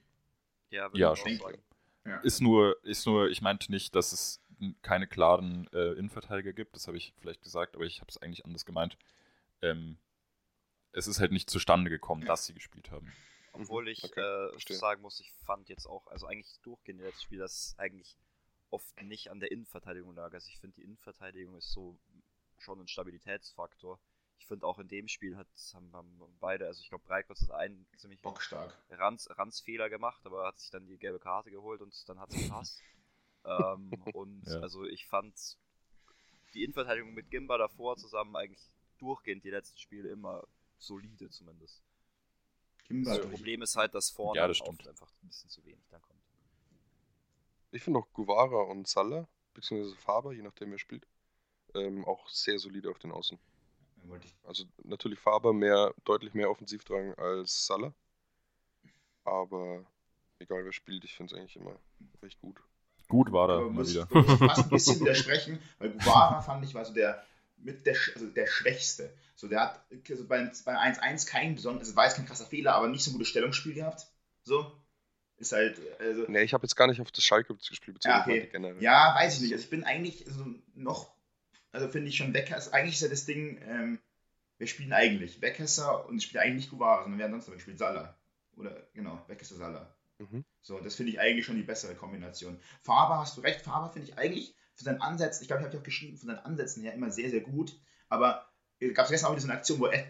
[0.70, 1.38] Ja, ich auch schon.
[1.38, 1.62] sagen.
[2.04, 2.18] Ja.
[2.20, 4.42] Ist nur, ist nur, ich meinte nicht, dass es
[4.82, 8.44] keine klaren äh, Innenverteidiger gibt, das habe ich vielleicht gesagt, aber ich habe es eigentlich
[8.44, 8.96] anders gemeint.
[9.62, 9.98] Ähm,
[10.96, 12.28] es ist halt nicht zustande gekommen, Ja.
[12.28, 13.12] dass sie gespielt haben.
[13.52, 17.22] Obwohl ich Okay, äh, sagen muss, ich fand jetzt auch, also eigentlich durchgehend in letzten
[17.22, 18.16] Spiel, dass es eigentlich
[18.70, 20.32] oft nicht an der Innenverteidigung lag.
[20.32, 21.98] Also ich finde, die Innenverteidigung ist so
[22.58, 23.98] schon ein Stabilitätsfaktor.
[24.38, 27.52] Ich finde auch in dem Spiel hat, haben, haben beide, also ich glaube, Breikotz hat
[27.52, 28.76] einen ziemlich Bockstark.
[28.90, 32.42] Ranz, Ranzfehler gemacht, aber hat sich dann die gelbe Karte geholt und dann hat es
[32.42, 32.82] gepasst.
[33.44, 34.60] ähm, und Ja.
[34.60, 35.34] also ich fand
[36.52, 40.46] die Innenverteidigung mit Gimba davor zusammen eigentlich durchgehend die letzten Spiele immer
[40.78, 41.82] solide zumindest.
[42.84, 43.26] Kimber Das.
[43.28, 44.88] Problem ist halt, dass vorne Ja, das oft stimmt.
[44.88, 46.20] einfach ein bisschen zu wenig dann kommt.
[47.72, 51.06] Ich finde auch Guevara und Salah, beziehungsweise Faber, je nachdem wer spielt,
[51.74, 53.38] ähm, auch sehr solide auf den Außen.
[54.44, 57.92] Also natürlich Faber mehr, deutlich mehr Offensivdrang als Salah.
[59.24, 59.84] Aber
[60.38, 61.76] egal wer spielt, ich finde es eigentlich immer
[62.22, 62.62] recht gut.
[63.08, 64.06] Gut war er Aber mal muss, wieder.
[64.12, 67.24] muss ich fast ein bisschen widersprechen, weil Guevara fand ich war so der
[67.56, 69.12] mit der, also der Schwächste.
[69.34, 72.74] So, der hat also beim, beim 1-1 kein besonderes, also war jetzt kein krasser Fehler,
[72.74, 74.06] aber nicht so ein gutes Stellungsspiel gehabt.
[74.42, 74.72] So.
[75.38, 78.30] Ist halt, also, Ne, ich habe jetzt gar nicht auf das Schalke gespielt, Ja, beziehungsweise
[78.30, 78.48] okay.
[78.52, 78.82] generell.
[78.82, 79.52] ja, weiß ich nicht.
[79.52, 81.14] Also ich bin eigentlich so noch,
[81.72, 83.98] also finde ich schon Weckhesser, eigentlich ist ja das Ding, ähm,
[84.56, 87.78] wir spielen eigentlich Weckhesser und ich spiele eigentlich nicht Guevara, sondern wer sonst damit spielt,
[87.78, 88.16] Salah.
[88.56, 89.94] Oder, genau, Weckhesser Salah.
[90.18, 90.42] Mhm.
[90.62, 92.58] So, das finde ich eigentlich schon die bessere Kombination.
[92.80, 95.74] Faber, hast du recht, Faber finde ich eigentlich für seinen Ansätzen, ich glaube, ich habe
[95.74, 97.78] ja auch geschrieben, von seinen Ansätzen her immer sehr, sehr gut.
[98.08, 98.48] Aber
[98.94, 100.06] gab es gestern auch wieder so eine Aktion, wo er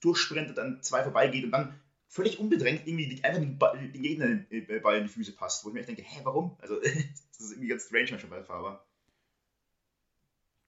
[0.00, 4.68] durchsprintet, dann zwei vorbeigeht und dann völlig unbedrängt irgendwie einfach den, Ball, den Gegner den
[4.68, 5.64] äh, Ball in die Füße passt.
[5.64, 6.56] Wo ich mir echt denke, hä, warum?
[6.60, 8.86] Also, das ist irgendwie ganz strange manchmal bei Faber.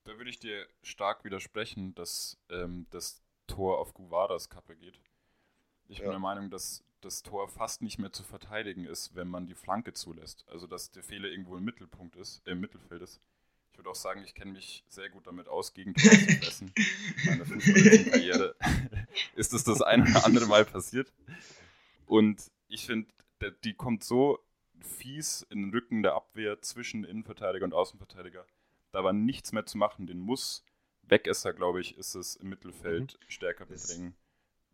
[0.05, 5.01] Da würde ich dir stark widersprechen, dass ähm, das Tor auf Guvaras Kappe geht.
[5.89, 6.13] Ich bin Ja.
[6.13, 9.93] der Meinung, dass das Tor fast nicht mehr zu verteidigen ist, wenn man die Flanke
[9.93, 10.45] zulässt.
[10.49, 13.21] Also dass der Fehler irgendwo im Mittelpunkt ist, äh, im Mittelfeld ist.
[13.73, 16.73] Ich würde auch sagen, ich kenne mich sehr gut damit aus, gegen Tore zu fressen.
[17.25, 18.55] Meine fußballerischen Karriere
[19.35, 21.13] ist es das ein oder andere Mal passiert.
[22.07, 23.09] Und ich finde,
[23.41, 24.39] der- die kommt so
[24.81, 28.45] fies in den Rücken der Abwehr zwischen Innenverteidiger und Außenverteidiger.
[28.93, 30.07] Da war nichts mehr zu machen.
[30.07, 30.65] Den muss
[31.05, 34.15] Wegesser, glaube ich, ist es im Mittelfeld stärker Das- bedrängen.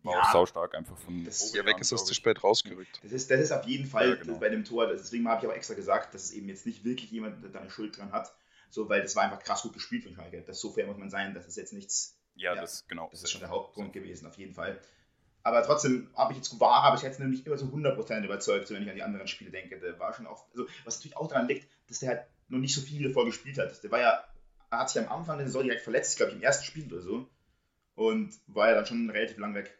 [0.03, 2.99] War Ja, auch saustark einfach von das- Ja, weg ist es zu spät rausgerückt.
[3.03, 4.39] Das ist, das ist auf jeden Fall Ja, genau.
[4.39, 7.11] bei dem Tor, deswegen habe ich auch extra gesagt, dass es eben jetzt nicht wirklich
[7.11, 8.33] jemand da eine Schuld dran hat.
[8.69, 10.41] So, weil das war einfach krass gut gespielt von Schalke.
[10.41, 13.09] Das so fair muss man sein, das ist jetzt nichts Ja, Ja, das genau.
[13.11, 14.79] Das ist schon der Hauptgrund gewesen, auf jeden Fall.
[15.41, 18.75] Aber trotzdem habe ich jetzt Guevara, aber ich jetzt nämlich immer so 100% überzeugt, so
[18.75, 19.79] wenn ich an die anderen Spiele denke.
[19.79, 22.75] Der war schon auch, also was natürlich auch daran liegt, dass der halt noch nicht
[22.75, 23.83] so viel davor gespielt hat.
[23.83, 24.23] Der war ja,
[24.69, 27.01] er hat sich am Anfang der Saison direkt verletzt, glaube ich, im ersten Spiel oder
[27.01, 27.29] so.
[27.95, 29.77] Und war ja dann schon relativ lang weg.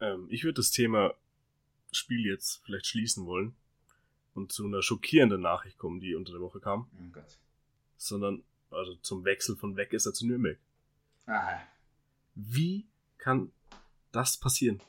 [0.00, 1.14] Ähm, ich würde das Thema
[1.90, 3.56] Spiel jetzt vielleicht schließen wollen
[4.34, 7.38] und zu einer schockierenden Nachricht kommen, die unter der Woche kam, Oh Gott.
[7.96, 10.58] sondern also zum Wechsel von Wegesser zu Nürnberg.
[11.26, 11.60] Ah,
[12.34, 12.86] Wie
[13.18, 13.52] kann
[14.12, 14.82] das passieren?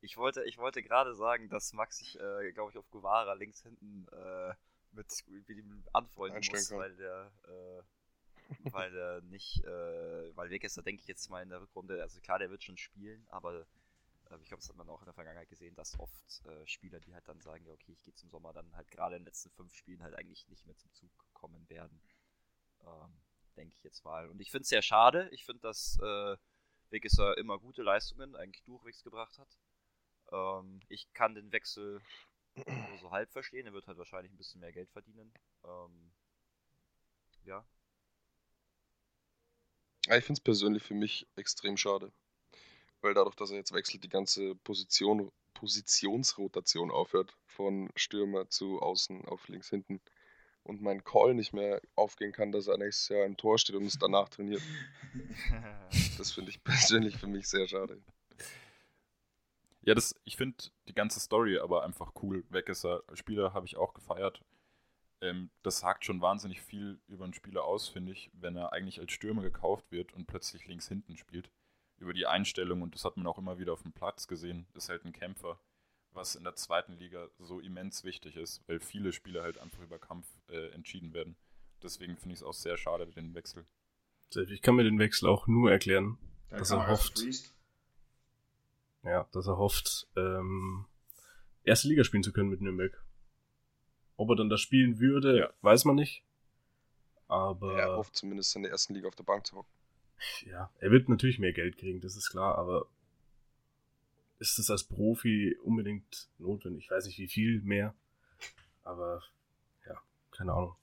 [0.00, 3.62] Ich wollte, ich wollte gerade sagen, dass Max sich, äh, glaube ich, auf Guevara links
[3.62, 4.54] hinten äh,
[4.92, 5.06] mit,
[5.48, 6.78] mit ihm anfreunden Einstellen muss, kann.
[6.78, 11.60] weil der, äh, weil der nicht, äh, weil Wegesser, denke ich jetzt mal in der
[11.60, 13.66] Rückrunde, also klar, der wird schon spielen, aber
[14.40, 17.14] ich glaube, das hat man auch in der Vergangenheit gesehen, dass oft äh, Spieler, die
[17.14, 19.50] halt dann sagen, ja, okay, ich gehe zum Sommer, dann halt gerade in den letzten
[19.50, 22.00] fünf Spielen halt eigentlich nicht mehr zum Zug kommen werden.
[22.80, 23.20] Ähm,
[23.56, 24.28] denke ich jetzt mal.
[24.28, 25.28] Und ich finde es sehr schade.
[25.32, 26.36] Ich finde, dass äh,
[26.90, 29.58] Wegesser immer gute Leistungen eigentlich durchwegs gebracht hat.
[30.32, 32.02] Ähm, ich kann den Wechsel
[32.54, 33.66] nur so halb verstehen.
[33.66, 35.32] Er wird halt wahrscheinlich ein bisschen mehr Geld verdienen.
[35.64, 36.12] Ähm.
[40.06, 42.12] Ja, ich finde es persönlich für mich extrem schade.
[43.06, 47.36] Weil dadurch, dass er jetzt wechselt, die ganze Position, Positionsrotation aufhört.
[47.46, 50.00] Von Stürmer zu Außen auf links hinten.
[50.64, 53.84] Und mein Call nicht mehr aufgehen kann, dass er nächstes Jahr im Tor steht und
[53.84, 54.60] es danach trainiert.
[56.18, 58.02] Das finde ich persönlich für mich sehr schade.
[59.82, 60.56] Ja, das, ich finde
[60.88, 62.42] die ganze Story aber einfach cool.
[62.48, 64.42] Wegesser Spieler habe ich auch gefeiert.
[65.20, 68.98] Ähm, das sagt schon wahnsinnig viel über einen Spieler aus, finde ich, wenn er eigentlich
[68.98, 71.50] als Stürmer gekauft wird und plötzlich links hinten spielt.
[71.98, 74.88] Über die Einstellung, und das hat man auch immer wieder auf dem Platz gesehen, ist
[74.88, 75.58] halt ein Kämpfer,
[76.12, 79.98] was in der zweiten Liga so immens wichtig ist, weil viele Spiele halt einfach über
[79.98, 81.36] Kampf äh, entschieden werden.
[81.82, 83.64] Deswegen finde ich es auch sehr schade, den Wechsel.
[84.34, 86.18] Ich kann mir den Wechsel auch nur erklären,
[86.50, 87.22] Da dass er hofft,
[89.02, 90.86] ja, dass er hofft, ähm,
[91.62, 93.02] erste Liga spielen zu können mit Nürnberg.
[94.16, 95.52] Ob er dann das spielen würde, Ja.
[95.60, 96.24] weiß man nicht.
[97.28, 99.70] Aber Er hofft zumindest in der ersten Liga auf der Bank zu hocken.
[100.44, 102.88] Ja, er wird natürlich mehr Geld kriegen, das ist klar, aber
[104.38, 106.84] ist es als Profi unbedingt notwendig?
[106.84, 107.94] Ich weiß nicht, wie viel mehr,
[108.82, 109.22] aber
[109.86, 110.00] ja,
[110.30, 110.76] keine Ahnung.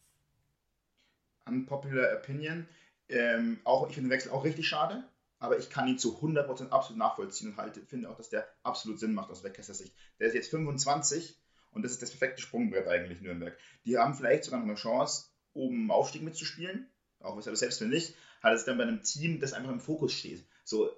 [1.46, 2.68] Unpopular Opinion.
[3.10, 5.04] Ähm, auch, ich finde den Wechsel auch richtig schade,
[5.40, 9.00] aber ich kann ihn zu 100% absolut nachvollziehen und halte, finde auch, dass der absolut
[9.00, 9.94] Sinn macht aus Weckessers Sicht.
[10.20, 11.38] Der ist jetzt 25
[11.72, 13.58] und das ist das perfekte Sprungbrett eigentlich, Nürnberg.
[13.86, 18.16] Die haben vielleicht sogar noch eine Chance, oben im Aufstieg mitzuspielen, auch selbst wenn nicht,
[18.44, 20.46] hat es dann bei einem Team, das einfach im Fokus steht.
[20.64, 20.94] So, äh,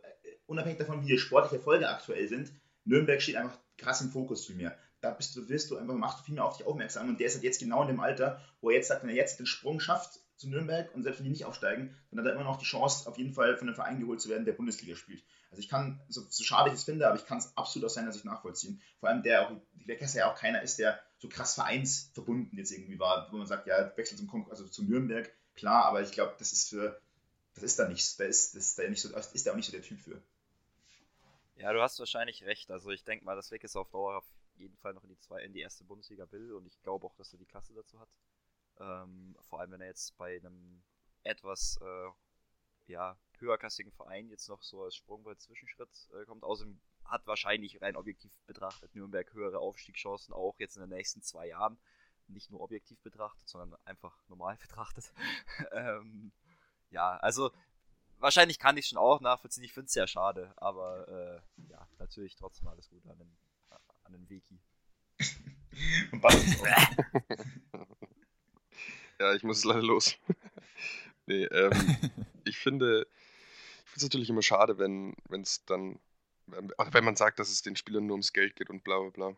[0.47, 2.51] unabhängig davon, wie die sportliche Erfolge aktuell sind,
[2.83, 4.69] Nürnberg steht einfach krass im Fokus für mich.
[5.01, 7.27] Da bist du, wirst du einfach, machst du viel mehr auf dich aufmerksam und der
[7.27, 9.45] ist halt jetzt genau in dem Alter, wo er jetzt sagt, wenn er jetzt den
[9.45, 12.57] Sprung schafft zu Nürnberg und selbst wenn die nicht aufsteigen, dann hat er immer noch
[12.57, 15.23] die Chance, auf jeden Fall von einem Verein geholt zu werden, der Bundesliga spielt.
[15.51, 17.93] Also ich kann, so, so schade ich es finde, aber ich kann es absolut aus
[17.93, 18.81] seiner Sicht nachvollziehen.
[18.99, 22.71] Vor allem der auch, der Kessler ja auch keiner ist, der so krass vereinsverbunden jetzt
[22.71, 26.11] irgendwie war, wo man sagt, ja, wechselt zum, Kon- also zu Nürnberg, klar, aber ich
[26.11, 26.99] glaube, das ist für,
[27.55, 29.55] das ist da nichts, da ist, das ist da nicht so, das ist da auch
[29.55, 30.21] nicht so der Typ für.
[31.55, 32.69] Ja, du hast wahrscheinlich recht.
[32.69, 34.25] Also ich denke mal, dass Weg ist auf Dauer auf
[34.57, 37.15] jeden Fall noch in die, zwei, in die erste Bundesliga will und ich glaube auch,
[37.15, 38.09] dass er die Klasse dazu hat.
[38.77, 40.83] Ähm, vor allem, wenn er jetzt bei einem
[41.23, 42.11] etwas äh,
[42.87, 46.43] ja, höherklassigen Verein jetzt noch so als Sprungbrett Zwischenschritt äh, kommt.
[46.43, 51.47] Außerdem hat wahrscheinlich rein objektiv betrachtet Nürnberg höhere Aufstiegschancen, auch jetzt in den nächsten zwei
[51.47, 51.77] Jahren.
[52.27, 55.13] Nicht nur objektiv betrachtet, sondern einfach normal betrachtet.
[55.71, 56.31] ähm,
[56.91, 57.51] ja, also
[58.19, 59.63] wahrscheinlich kann ich schon auch nachvollziehen.
[59.63, 63.37] Ich finde es sehr schade, aber äh, ja, natürlich trotzdem alles Gute an den,
[64.03, 64.27] an den
[66.21, 66.57] Basti,
[69.19, 70.17] Ja, ich muss leider los.
[71.25, 71.71] nee, ähm,
[72.43, 73.07] ich finde,
[73.85, 75.99] ich finde es natürlich immer schade, wenn es dann,
[76.47, 79.09] wenn, wenn man sagt, dass es den Spielern nur ums Geld geht und bla bla
[79.09, 79.35] bla.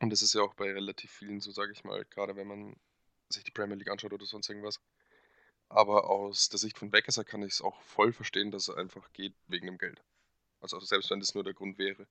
[0.00, 2.76] Und das ist ja auch bei relativ vielen so, sage ich mal, gerade wenn man
[3.28, 4.80] sich die Premier League anschaut oder sonst irgendwas.
[5.72, 9.10] Aber aus der Sicht von Weckesser kann ich es auch voll verstehen, dass es einfach
[9.14, 10.02] geht wegen dem Geld.
[10.60, 12.06] Also selbst wenn das nur der Grund wäre.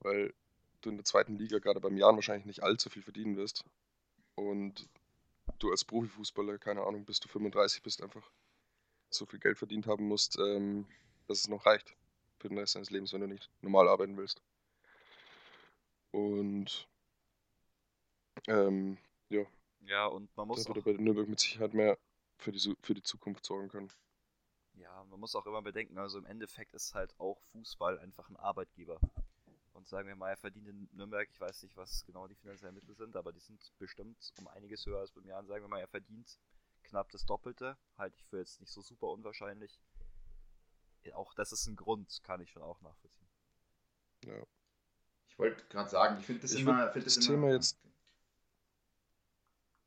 [0.00, 0.34] Weil
[0.82, 3.64] du in der zweiten Liga gerade beim Jahren wahrscheinlich nicht allzu viel verdienen wirst.
[4.34, 4.90] Und
[5.58, 8.30] du als Profifußballer, keine Ahnung, bis du 35 bist, einfach
[9.08, 10.86] so viel Geld verdient haben musst, ähm,
[11.28, 11.96] dass es noch reicht
[12.40, 14.42] für den Rest deines Lebens, wenn du nicht normal arbeiten willst.
[16.10, 16.86] Und
[18.48, 18.98] ähm,
[19.30, 19.46] ja,
[19.86, 21.96] Ja, und man muss da auch, würde bei Nürnberg mit Sicherheit mehr
[22.42, 23.92] für die, für die Zukunft sorgen können.
[24.74, 28.36] ja, man muss auch immer bedenken, also im Endeffekt ist halt auch Fußball einfach ein
[28.36, 28.98] Arbeitgeber.
[29.74, 32.74] Und sagen wir mal, er verdient in Nürnberg, ich weiß nicht, was genau die finanziellen
[32.74, 35.40] Mittel sind, aber die sind bestimmt um einiges höher als beim Jahr.
[35.40, 36.38] Und sagen wir mal, er verdient
[36.84, 39.80] knapp das Doppelte, halte ich für jetzt nicht so super unwahrscheinlich.
[41.14, 43.28] Auch das ist ein Grund, kann ich schon auch nachvollziehen.
[44.24, 44.42] Ja.
[45.28, 47.78] ich wollte gerade sagen, ich finde das Ich immer, find das das Thema immer, jetzt-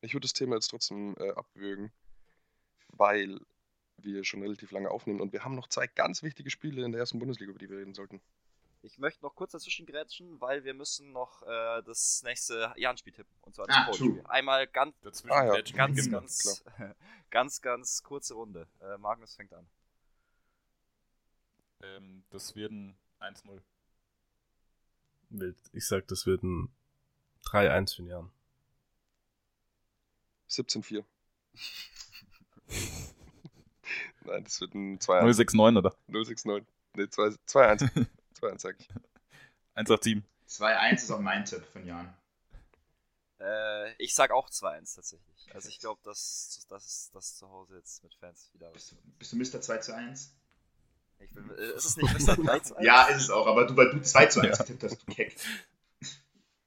[0.01, 1.91] Ich würde das Thema jetzt trotzdem äh, abwürgen,
[2.97, 3.39] weil
[3.97, 6.99] wir schon relativ lange aufnehmen und wir haben noch zwei ganz wichtige Spiele in der
[6.99, 8.21] ersten Bundesliga, über die wir reden sollten.
[8.81, 13.36] Ich möchte noch kurz dazwischen grätschen, weil wir müssen noch äh, das nächste Jahn-Spiel tippen.
[13.41, 14.29] Und zwar das Ah.
[14.29, 16.63] Einmal ganz, Dazwischen Ah ja, ganz, ganz,
[17.31, 18.67] ganz, ganz kurze Runde.
[18.81, 19.67] Äh, Magnus fängt an.
[21.81, 23.60] Ähm, das wird ein 1-0.
[25.29, 25.58] Wild.
[25.73, 26.69] Ich sag, das wird ein
[27.45, 28.31] 3-1 für den Jan.
[30.47, 31.03] 17-4.
[34.25, 35.21] Nein, das wird ein 2-1.
[35.21, 35.95] 069 oder?
[36.08, 36.67] 069.
[36.95, 38.08] Nee, 2-1.
[38.39, 38.89] 2-1 sag ich.
[39.75, 40.23] 187.
[40.47, 42.15] 2-1 ist auch mein Tipp von Jan.
[43.39, 45.54] Äh, ich sag auch 2-1 tatsächlich.
[45.54, 48.71] Also ich glaube, dass das das zu Hause jetzt mit Fans wieder.
[48.71, 49.62] Bist du, bist du Mr.
[49.62, 50.36] 2 zu 1?
[51.19, 52.36] Ich bin, äh, ist es nicht Mr.
[52.38, 52.86] 3 zu 1?
[52.86, 55.36] Ja, ist es auch, aber du, weil du 2 zu 1 getippt hast, du Keck.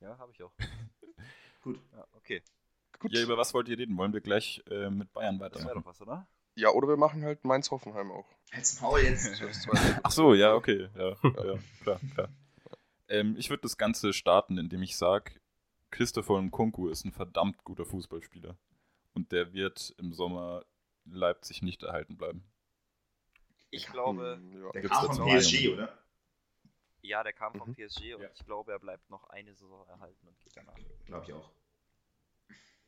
[0.00, 0.52] Ja, habe ich auch.
[1.62, 1.80] Gut.
[1.92, 2.42] Ja, okay.
[2.98, 3.12] Gut.
[3.12, 3.96] Ja, über was wollt ihr reden?
[3.96, 5.84] Wollen wir gleich äh, mit Bayern weitermachen?
[5.84, 6.26] was, oder?
[6.56, 8.26] Ja, oder wir machen halt Mainz-Hoffenheim auch.
[8.52, 8.82] Jetzt.
[8.82, 9.02] Das
[9.62, 10.00] zweite.
[10.02, 10.88] Ach so, ja, okay.
[10.96, 12.28] Ja, ja klar, klar.
[13.08, 15.32] Ähm, ich würde das Ganze starten, indem ich sage,
[15.90, 18.56] Christopher Nkunku ist ein verdammt guter Fußballspieler.
[19.14, 20.64] Und der wird im Sommer
[21.04, 22.44] Leipzig nicht erhalten bleiben.
[23.70, 24.70] Ich glaube, Hm, ja.
[24.72, 25.74] Der Gibt's kam von eine PSG, Meinung?
[25.84, 25.98] oder?
[27.02, 27.74] ja, der kam vom Mhm.
[27.74, 28.28] PSG und Ja.
[28.34, 30.74] ich glaube, er bleibt noch eine Saison erhalten und geht danach.
[31.06, 31.50] Glaub ich auch.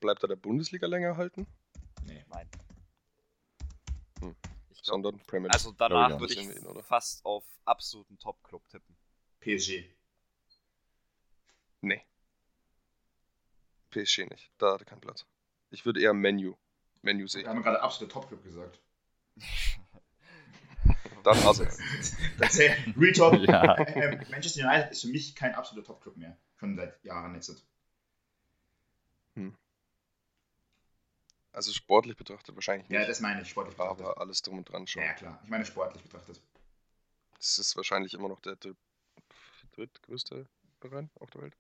[0.01, 1.47] Bleibt er der Bundesliga länger halten?
[2.07, 2.25] Nee.
[2.29, 2.49] Nein.
[4.21, 4.35] Hm.
[4.71, 5.55] Ich glaube, Sondern Premier League.
[5.55, 6.83] also danach Glaub würde ich oder?
[6.83, 8.97] fast auf absoluten Top-Club tippen.
[9.41, 9.85] PSG.
[11.83, 12.03] Nee.
[13.91, 14.51] PSG nicht.
[14.59, 15.27] Da hat er keinen Platz.
[15.71, 16.55] Ich würde eher Menu.
[17.03, 17.49] Menu Wir sehen.
[17.49, 18.81] haben gerade absoluter Top-Club gesagt.
[21.23, 21.73] Dann Arsenal.
[22.39, 23.35] Das ist Real Talk.
[23.47, 23.75] Ja.
[23.77, 26.37] äh, äh, Manchester United ist für mich kein absoluter Top-Club mehr.
[26.57, 27.67] Schon seit Jahren jetzt.
[31.53, 32.99] Also sportlich betrachtet wahrscheinlich nicht.
[33.01, 34.07] Ja, das meine ich, sportlich betrachtet.
[34.07, 35.03] aber alles drum und dran schon.
[35.03, 35.41] Ja, ja, klar.
[35.43, 36.41] Ich meine sportlich betrachtet.
[37.39, 38.77] Das ist wahrscheinlich immer noch der dritt,
[39.73, 40.47] drittgrößte
[40.81, 41.57] Verein auf der Welt,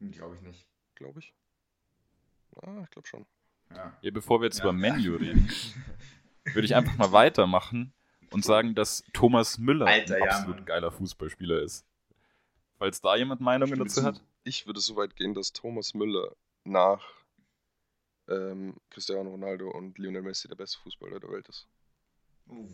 [0.00, 0.66] Hm, Glaube ich nicht.
[0.94, 1.32] glaube ich.
[2.62, 3.26] Ah, ich glaube schon.
[3.70, 3.96] Ja.
[4.00, 4.64] Ja, bevor wir jetzt Ja.
[4.64, 5.48] über Menu reden,
[6.52, 7.92] würde ich einfach mal weitermachen
[8.30, 10.64] und sagen, dass Thomas Müller Alter, ein ja, absolut Mann.
[10.66, 11.86] geiler Fußballspieler ist.
[12.78, 14.04] Falls da jemand Meinungen dazu zu.
[14.04, 14.20] hat.
[14.44, 17.06] Ich würde so weit gehen, dass Thomas Müller nach
[18.28, 21.66] ähm, Cristiano Ronaldo und Lionel Messi der beste Fußballer der Welt ist.
[22.48, 22.68] Uh,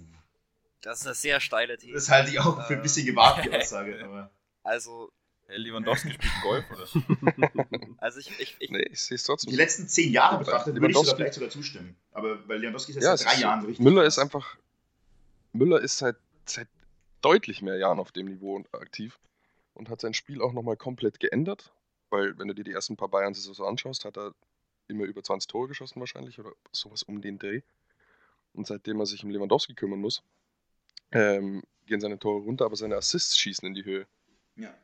[0.81, 1.95] Das ist eine sehr steile These.
[1.95, 4.03] das halte ich auch für ein bisschen gewagt, die Aussage.
[4.05, 4.31] Aber
[4.63, 5.11] Also,
[5.47, 6.87] Herr Lewandowski spielt Golf, oder?
[7.99, 9.51] also ich, ich, ich Nee, ich sehe es trotzdem.
[9.51, 11.97] die letzten zehn Jahre Ja, betrachtet würde ich sogar Lewandowski- vielleicht sogar zustimmen.
[12.13, 13.85] Aber weil Lewandowski ist jetzt ja, seit drei ist, Jahren so richtig.
[13.85, 14.57] Müller ist einfach.
[15.53, 16.69] Müller ist seit, seit
[17.23, 19.19] deutlich mehr Jahren auf dem Niveau und aktiv
[19.75, 21.73] und hat sein Spiel auch nochmal komplett geändert.
[22.11, 24.35] Weil, wenn du dir die ersten paar Bayern-Saisons anschaust, hat er
[24.89, 27.63] immer über 20 Tore geschossen, wahrscheinlich, oder sowas um den Dreh.
[28.53, 30.23] Und seitdem er sich um Lewandowski kümmern muss,
[31.13, 34.07] ähm, gehen seine Tore runter, aber seine Assists schießen in die Höhe.
[34.57, 34.75] Ja.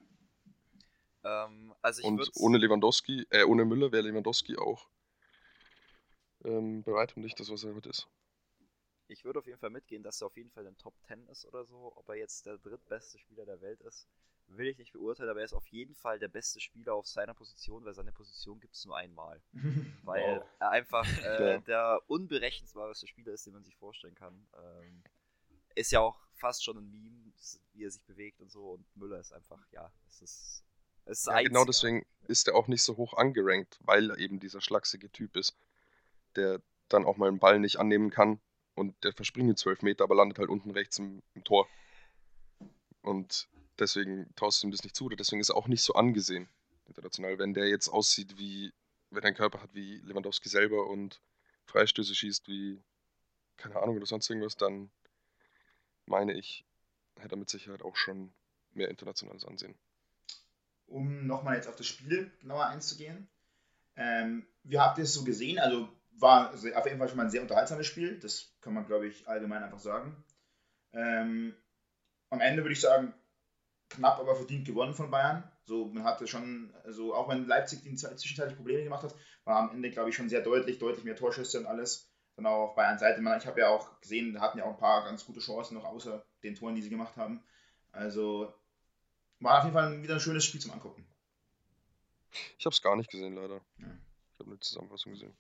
[1.25, 4.87] ähm, also ich und ohne Lewandowski, äh, ohne Müller wäre Lewandowski auch
[6.45, 8.07] ähm, bei weitem nicht das, was er heute ist.
[9.09, 11.27] ich würde auf jeden Fall mitgehen, dass er auf jeden Fall in den Top 10
[11.29, 11.93] ist oder so.
[11.97, 14.07] Ob er jetzt der drittbeste Spieler der Welt ist,
[14.49, 17.35] will ich nicht beurteilen, aber er ist auf jeden Fall der beste Spieler auf seiner
[17.35, 19.41] Position, weil seine Position gibt es nur einmal.
[20.03, 20.45] Weil Wow.
[20.61, 24.47] er einfach äh, der unberechenbarste Spieler ist, den man sich vorstellen kann.
[24.63, 25.03] Ähm,
[25.75, 27.33] ist ja auch fast schon ein Meme,
[27.73, 28.73] wie er sich bewegt und so.
[28.73, 30.65] Und Müller ist einfach, ja, es ist.
[31.07, 34.41] Es ist Ja, genau deswegen ist er auch nicht so hoch angerankt, weil er eben
[34.41, 35.57] dieser schlachsige Typ ist,
[36.37, 38.41] der dann auch mal einen Ball nicht annehmen kann
[38.75, 41.69] und der verspringt ihn 12 Meter, aber landet halt unten rechts im, im Tor.
[43.03, 43.49] Und
[43.79, 46.49] deswegen traust du ihm das nicht zu, oder deswegen ist er auch nicht so angesehen
[46.87, 47.39] international.
[47.39, 48.73] Wenn der jetzt aussieht wie,
[49.11, 51.21] wenn er einen Körper hat wie Lewandowski selber und
[51.67, 52.81] Freistöße schießt wie,
[53.57, 54.91] keine Ahnung, oder sonst irgendwas, dann
[56.07, 56.65] meine ich,
[57.19, 58.33] hätte er mit Sicherheit auch schon
[58.73, 59.75] mehr internationales Ansehen.
[60.87, 63.29] um nochmal jetzt auf das Spiel genauer einzugehen.
[63.97, 65.59] Ähm, wie habt ihr es so gesehen?
[65.59, 68.19] Also war also auf jeden Fall schon mal ein sehr unterhaltsames Spiel.
[68.19, 70.23] Das kann man, glaube ich, allgemein einfach sagen.
[70.93, 71.55] Ähm,
[72.31, 73.15] am Ende würde ich sagen,
[73.95, 75.43] knapp aber verdient gewonnen von Bayern.
[75.65, 79.71] So, man hatte schon, also auch wenn Leipzig die zwischenzeitlich Probleme gemacht hat, war am
[79.71, 82.11] Ende, glaube ich, schon sehr deutlich, deutlich mehr Torschüsse und alles.
[82.37, 83.21] Dann auch auf Bayern Seite.
[83.23, 85.85] Man, ich habe ja auch gesehen, hatten ja auch ein paar ganz gute Chancen noch
[85.85, 87.43] außer den Toren, die sie gemacht haben.
[87.93, 88.53] Also
[89.41, 91.07] war auf jeden Fall wieder ein schönes Spiel zum Angucken.
[92.59, 93.61] Ich habe es gar nicht gesehen, leider.
[93.79, 93.87] Ja.
[94.33, 95.37] Ich habe eine Zusammenfassung gesehen.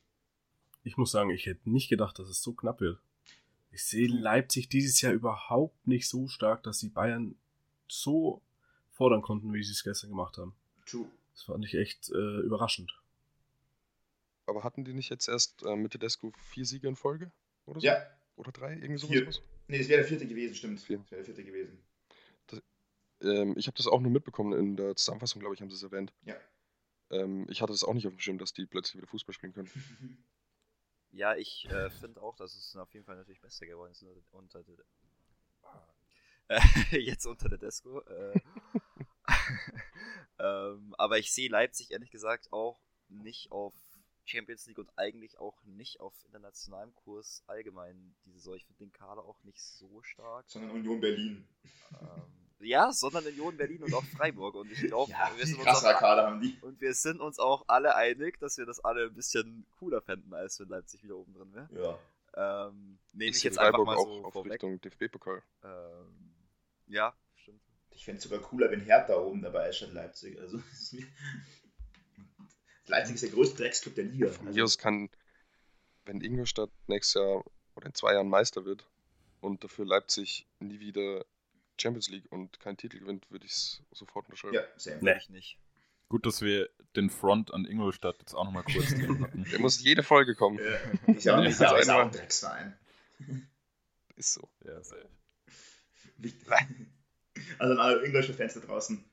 [0.84, 3.00] Ich muss sagen, ich hätte nicht gedacht, dass es so knapp wird.
[3.70, 7.34] Ich sehe Leipzig dieses Jahr überhaupt nicht so stark, dass sie Bayern
[7.88, 8.40] so
[8.94, 10.54] fordern konnten, wie sie es gestern gemacht haben.
[10.86, 11.06] True.
[11.32, 12.98] Das fand ich echt äh, überraschend.
[14.46, 17.30] Aber hatten die nicht jetzt erst äh, mit Tedesco vier Siege in Folge?
[17.66, 17.86] Oder so?
[17.86, 18.74] Ja, Oder drei?
[18.74, 19.12] Irgendwie sowas?
[19.12, 19.26] Vier.
[19.26, 19.42] was?
[19.68, 20.80] nee, das wäre der vierte gewesen, stimmt.
[20.80, 20.98] Vier.
[20.98, 21.78] Das wäre der vierte gewesen.
[23.22, 25.82] Ähm, ich habe das auch nur mitbekommen in der Zusammenfassung, glaube ich, haben sie es
[25.82, 26.12] erwähnt.
[26.24, 26.36] Ja.
[27.10, 29.54] Ähm, ich hatte das auch nicht auf dem Schirm, dass die plötzlich wieder Fußball spielen
[29.54, 29.70] können.
[31.16, 34.20] Ja, ich äh, finde auch, dass es auf jeden Fall natürlich besser geworden ist unter,
[34.32, 34.84] unter der,
[36.92, 38.00] äh, jetzt unter der Desco.
[38.00, 38.34] Äh,
[40.38, 43.74] ähm, aber ich sehe Leipzig ehrlich gesagt auch nicht auf
[44.24, 48.54] Champions League und eigentlich auch nicht auf internationalem Kurs allgemein diese Saison.
[48.56, 50.44] Ich finde den Kader auch nicht so stark.
[50.48, 51.46] Sondern Union Berlin.
[52.00, 52.22] Ähm,
[52.60, 54.54] ja, sondern Union Berlin und auch Freiburg.
[54.54, 56.58] Und ich glaube, Ja, wir sind uns auch Kader haben die.
[56.62, 60.32] und wir sind uns auch alle einig, dass wir das alle ein bisschen cooler fänden,
[60.32, 61.68] als wenn Leipzig wieder oben drin wäre.
[61.72, 61.98] Ja.
[62.66, 64.52] Ähm, nehme ich jetzt einfach Freiburg mal auch so auf vorweg.
[64.52, 65.42] Richtung DFB-Pokal.
[65.62, 66.34] Ähm,
[66.86, 67.14] ja.
[67.94, 70.38] Ich fände es sogar cooler, wenn Hertha oben dabei ist statt Leipzig.
[70.40, 70.60] Also,
[72.86, 74.28] Leipzig ist der größte Drecksclub der Liga.
[74.30, 75.08] Von Also, kann,
[76.04, 77.44] wenn Ingolstadt nächstes Jahr
[77.76, 78.86] oder in zwei Jahren Meister wird
[79.40, 81.24] und dafür Leipzig nie wieder
[81.80, 84.54] Champions League und keinen Titel gewinnt, würde ich es sofort unterschreiben.
[84.54, 84.98] ja, same.
[85.00, 85.16] Nee.
[85.18, 85.58] Ich nicht.
[86.08, 89.44] Gut, dass wir den Front an Ingolstadt jetzt auch nochmal kurz drin hatten.
[89.50, 90.58] Der muss jede Folge kommen.
[90.58, 91.12] Ja.
[91.14, 92.78] Ist ja auch ja auch- ist auch ein Drecksverein.
[94.16, 94.48] Ist so.
[94.64, 95.08] Ja, safe.
[97.58, 99.04] Also an alle Ingolstadt-Fans da draußen.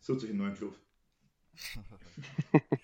[0.00, 0.74] Sucht euch einen neuen Club.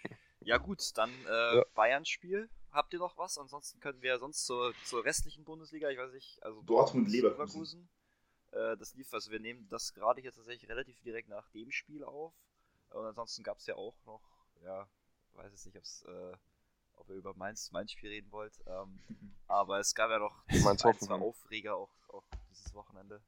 [0.45, 1.65] Ja gut, dann äh, Ja.
[1.75, 2.49] Bayern-Spiel.
[2.71, 3.39] Habt ihr noch was?
[3.39, 7.89] Ansonsten können wir sonst zur, zur restlichen Bundesliga, ich weiß nicht, also Dortmund, Leverkusen.
[8.51, 12.03] Äh, das lief, also wir nehmen das gerade hier tatsächlich relativ direkt nach dem Spiel
[12.03, 12.33] auf.
[12.91, 14.23] Und ansonsten gab es ja auch noch,
[14.65, 14.89] ja,
[15.35, 16.37] weiß jetzt nicht, ob's, äh,
[16.97, 18.59] ob ihr über Mainz, Mainz Spiel reden wollt.
[18.67, 19.01] Ähm,
[19.47, 21.15] aber es gab ja noch ein, zwei.
[21.15, 23.23] Aufreger auch, auch dieses Wochenende.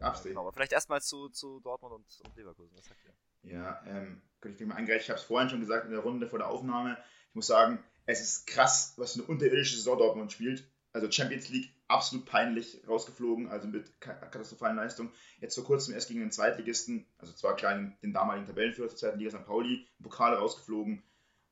[0.00, 0.30] Absteh.
[0.30, 2.76] Genau, aber vielleicht erstmal zu, zu Dortmund und, und Leverkusen.
[2.76, 3.50] Was sagt ihr?
[3.52, 5.02] Ja, ähm, könnte ich gleich mal eingreifen.
[5.02, 6.96] Ich habe es vorhin schon gesagt in der Runde vor der Aufnahme.
[7.28, 10.68] Ich muss sagen, es ist krass, was für eine unterirdische Saison Dortmund spielt.
[10.92, 15.10] Also Champions League absolut peinlich rausgeflogen, also mit ka- katastrophalen Leistungen.
[15.40, 19.18] Jetzt vor kurzem erst gegen den Zweitligisten, also zwar klein den damaligen Tabellenführer der zweiten
[19.18, 19.46] Liga St.
[19.46, 21.02] Pauli, im Pokal rausgeflogen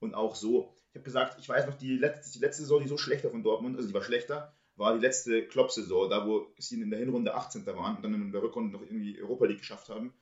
[0.00, 0.74] und auch so.
[0.90, 3.42] Ich habe gesagt, ich weiß noch, die letzte, die letzte Saison, die so schlechter von
[3.42, 7.34] Dortmund, also die war schlechter, war die letzte Klopp-Saison, da wo sie in der Hinrunde
[7.34, 7.66] 18.
[7.66, 10.14] waren und dann in der Rückrunde noch irgendwie Europa League geschafft haben.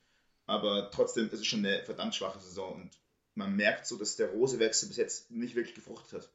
[0.47, 2.91] Aber trotzdem ist es schon eine verdammt schwache Saison und
[3.35, 6.31] man merkt so, dass der Rosewechsel bis jetzt nicht wirklich gefruchtet hat.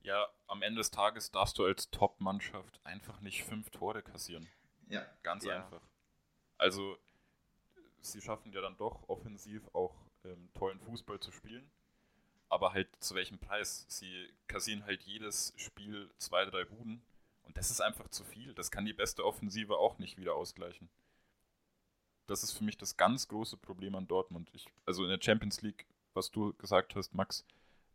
[0.00, 4.48] Ja, am Ende des Tages darfst du als Top-Mannschaft einfach nicht fünf Tore kassieren.
[4.88, 5.58] Ja, Ganz Ja.
[5.58, 5.82] einfach.
[6.56, 6.96] Also,
[8.00, 11.70] sie schaffen ja dann doch offensiv auch ähm, tollen Fußball zu spielen.
[12.52, 13.86] Aber halt zu welchem Preis?
[13.88, 17.00] Sie kassieren halt jedes Spiel zwei, drei Buden.
[17.44, 18.52] Und das ist einfach zu viel.
[18.52, 20.90] Das kann die beste Offensive auch nicht wieder ausgleichen.
[22.26, 24.50] Das ist für mich das ganz große Problem an Dortmund.
[24.52, 27.46] Ich, also in der Champions League, was du gesagt hast, Max,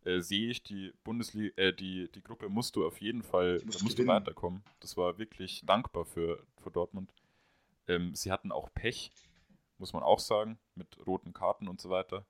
[0.04, 3.66] äh, sehe ich die Bundesliga, äh, die, die Gruppe musst du auf jeden Fall, Die
[3.66, 4.64] musst da musst du weiterkommen.
[4.80, 7.14] Das war wirklich dankbar für, für Dortmund.
[7.86, 9.12] Ähm, sie hatten auch Pech,
[9.78, 12.26] muss man auch sagen, mit roten Karten und so weiter.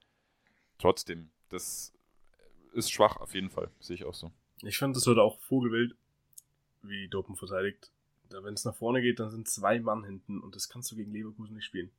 [0.76, 1.94] Trotzdem, das
[2.72, 4.30] ist schwach auf jeden Fall, sehe ich auch so.
[4.62, 5.94] Ich fand, das wird auch Vogelwild,
[6.82, 7.90] wie Dortmund verteidigt.
[8.30, 10.96] Da, wenn es nach vorne geht, dann sind zwei Mann hinten und das kannst du
[10.96, 11.90] gegen Leverkusen nicht spielen.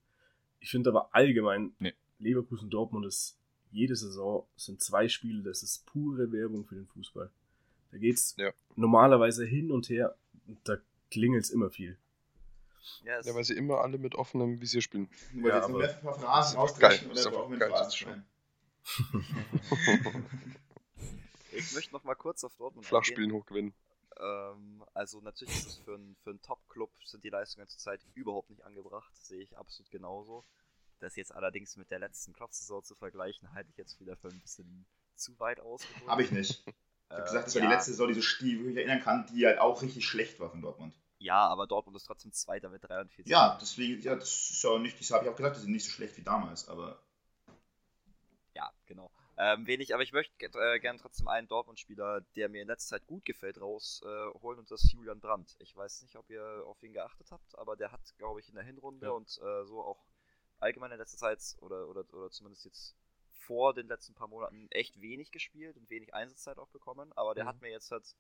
[0.60, 1.94] Ich finde aber allgemein, Nee.
[2.20, 3.38] Leverkusen Dortmund ist
[3.72, 7.30] jede Saison sind zwei Spiele, das ist pure Werbung für den Fußball.
[7.92, 8.52] Da geht's Ja.
[8.76, 10.16] normalerweise hin und her
[10.48, 10.78] und da
[11.12, 11.98] klingelt's immer viel.
[13.04, 15.08] Ja, es, Ja, weil sie immer alle mit offenem Visier spielen.
[15.36, 15.82] Ja, jetzt noch aber-
[16.22, 17.00] Das ist geil.
[17.06, 18.26] oder Das ist wir geil, das ist Phrasenschwein?
[21.52, 22.86] ich möchte noch mal kurz auf Dortmund.
[22.86, 23.74] Flachspielen hochgewinnen.
[24.20, 28.64] Ähm, also natürlich ist es für einen für Top-Club sind die Leistungen zurzeit überhaupt nicht
[28.64, 30.46] angebracht, sehe ich absolut genauso.
[31.00, 34.40] Das jetzt allerdings mit der letzten Klopp-Saison zu vergleichen, halte ich jetzt wieder für ein
[34.42, 34.86] bisschen
[35.16, 36.10] zu weit ausgeholt.
[36.10, 36.64] Habe ich nicht.
[37.12, 38.76] Ich habe Äh, gesagt, das war ja, die letzte Saison, die, so, die ich mich
[38.78, 40.94] erinnern kann, die halt auch richtig schlecht war von Dortmund.
[41.20, 43.28] Ja, aber Dortmund ist trotzdem Zweiter mit 43.
[43.28, 45.86] Ja, deswegen, ja, das ist ja nicht, das habe ich auch gesagt, die sind nicht
[45.86, 47.02] so schlecht wie damals, aber
[48.90, 49.10] genau.
[49.38, 53.08] Ähm, wenig, aber ich möchte äh, gerne trotzdem einen Dortmund-Spieler, der mir in letzter Zeit
[53.08, 55.56] gut gefällt, rausholen äh, und das ist Julian Brandt.
[55.60, 58.56] Ich weiß nicht, ob ihr auf ihn geachtet habt, aber der hat, glaube ich, in
[58.56, 59.12] der Hinrunde Ja.
[59.14, 60.04] und äh, so auch
[60.60, 62.96] allgemein in letzter Zeit oder, oder, oder zumindest jetzt
[63.32, 67.46] vor den letzten paar Monaten echt wenig gespielt und wenig Einsatzzeit auch bekommen, aber der
[67.46, 67.48] Mhm.
[67.48, 68.14] hat mir jetzt halt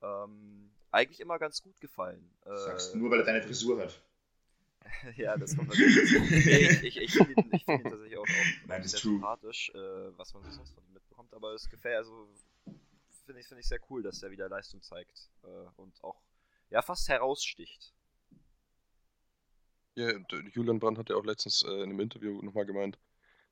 [0.00, 2.30] ähm, eigentlich immer ganz gut gefallen.
[2.46, 4.00] Äh, sagst du nur, weil er deine Frisur hat.
[5.16, 5.98] ja, das kommt natürlich
[6.46, 8.30] ich, ich, ich finde ihn, ich find ihn tatsächlich auch,
[8.68, 12.28] auch sehr sympathisch, äh, was man so sonst von ihm mitbekommt, aber es gefällt, also
[13.24, 16.22] finde ich, finde ich sehr cool, dass er wieder Leistung zeigt äh, und auch
[16.70, 17.94] ja fast heraussticht.
[19.96, 22.98] Ja, der Julian Brandt hat ja auch letztens äh, in einem Interview nochmal gemeint,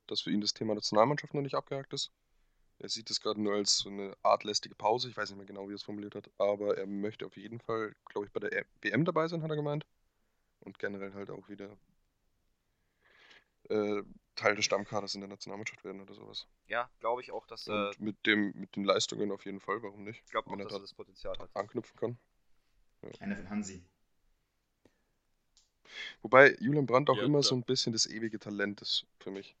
[0.07, 2.11] dass für ihn das Thema Nationalmannschaft noch nicht abgehakt ist.
[2.79, 5.09] Er sieht es gerade nur als so eine Art lästige Pause.
[5.09, 7.59] Ich weiß nicht mehr genau, wie er es formuliert hat, aber er möchte auf jeden
[7.61, 9.85] Fall, glaube ich, bei der E- WM dabei sein, hat er gemeint.
[10.63, 11.69] Und generell halt auch wieder
[13.69, 14.03] äh,
[14.35, 16.47] Teil des Stammkaders in der Nationalmannschaft werden oder sowas.
[16.67, 19.81] Ja, glaube ich auch, dass äh, Und mit, dem, mit den Leistungen auf jeden Fall,
[19.83, 20.21] warum nicht?
[20.25, 21.49] ich glaube auch, er dass er da das Potenzial hat.
[21.55, 22.17] anknüpfen kann.
[23.19, 23.83] Einer von Hansi.
[26.21, 29.31] Wobei Julian Brandt auch Ja, immer da- so ein bisschen das ewige Talent ist für
[29.31, 29.55] mich.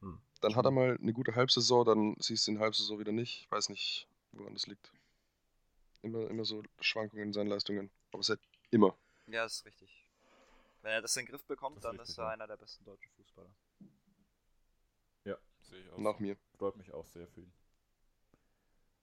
[0.00, 0.20] Hm.
[0.40, 3.42] Dann hat er mal eine gute Halbsaison, dann siehst du ihn Halbsaison wieder nicht.
[3.42, 4.90] Ich weiß nicht, woran das liegt.
[6.02, 7.90] Immer, immer so Schwankungen in seinen Leistungen.
[8.12, 8.94] Aber seit immer.
[9.26, 10.03] Ja, ist richtig.
[10.84, 13.10] Wenn er das in den Griff bekommt, Das dann ist er einer der besten deutschen
[13.12, 13.48] Fußballer.
[15.24, 15.96] Ja, sehe ich auch.
[15.96, 16.36] Nach mir.
[16.58, 17.52] Freut mich auch sehr für ihn.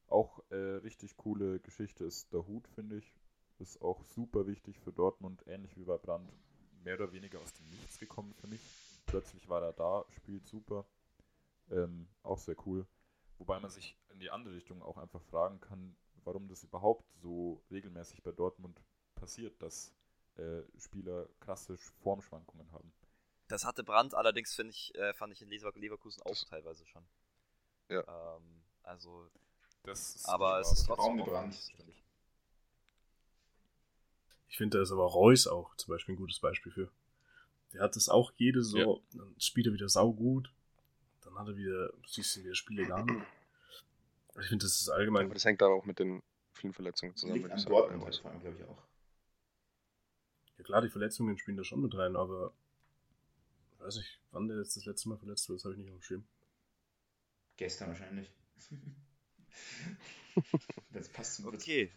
[0.06, 3.16] Auch äh, richtig coole Geschichte ist der Hut, finde ich.
[3.58, 6.32] Ist auch super wichtig für Dortmund, ähnlich wie bei Brandt.
[6.84, 8.62] Mehr oder weniger aus dem Nichts gekommen für mich.
[9.08, 10.86] Plötzlich war er da, spielt super.
[11.72, 12.86] Ähm, auch sehr cool.
[13.40, 17.64] Wobei man sich in die andere Richtung auch einfach fragen kann, warum das überhaupt so
[17.72, 18.80] regelmäßig bei Dortmund
[19.16, 19.96] passiert, dass
[20.38, 22.92] äh, Spieler krasse Formschwankungen haben.
[23.48, 26.86] Das hatte Brandt allerdings, finde ich, äh, fand ich in Lever- Leverkusen auch Das- teilweise
[26.86, 27.04] schon.
[27.90, 28.38] Ja.
[28.38, 29.30] Ähm, also,
[29.84, 31.20] Das ist aber es ist trotzdem
[31.54, 31.94] stimmt.
[34.50, 36.92] Ich finde, da ist aber Reus auch zum Beispiel ein gutes Beispiel für.
[37.74, 40.52] Der hat das auch jede Saison, dann spielt er wieder saugut,
[41.22, 43.26] dann hat er wieder, siehst du wieder Spiele gar nicht.
[44.42, 46.22] Ich finde, das ist allgemein, Aber das hängt aber auch mit den
[46.54, 47.42] vielen Verletzungen zusammen.
[47.42, 48.18] Liegt an Dortmund, bei Reus.
[48.20, 48.78] vor allem, glaube ich auch.
[50.62, 52.54] Ja klar, die Verletzungen spielen da schon mit rein, aber
[53.74, 55.90] ich weiß nicht, wann der jetzt das letzte Mal verletzt wurde, das habe ich nicht
[55.90, 56.28] auf dem Schirm.
[57.58, 58.32] Gestern wahrscheinlich.
[60.92, 61.48] das passt zum.
[61.48, 61.92] Okay.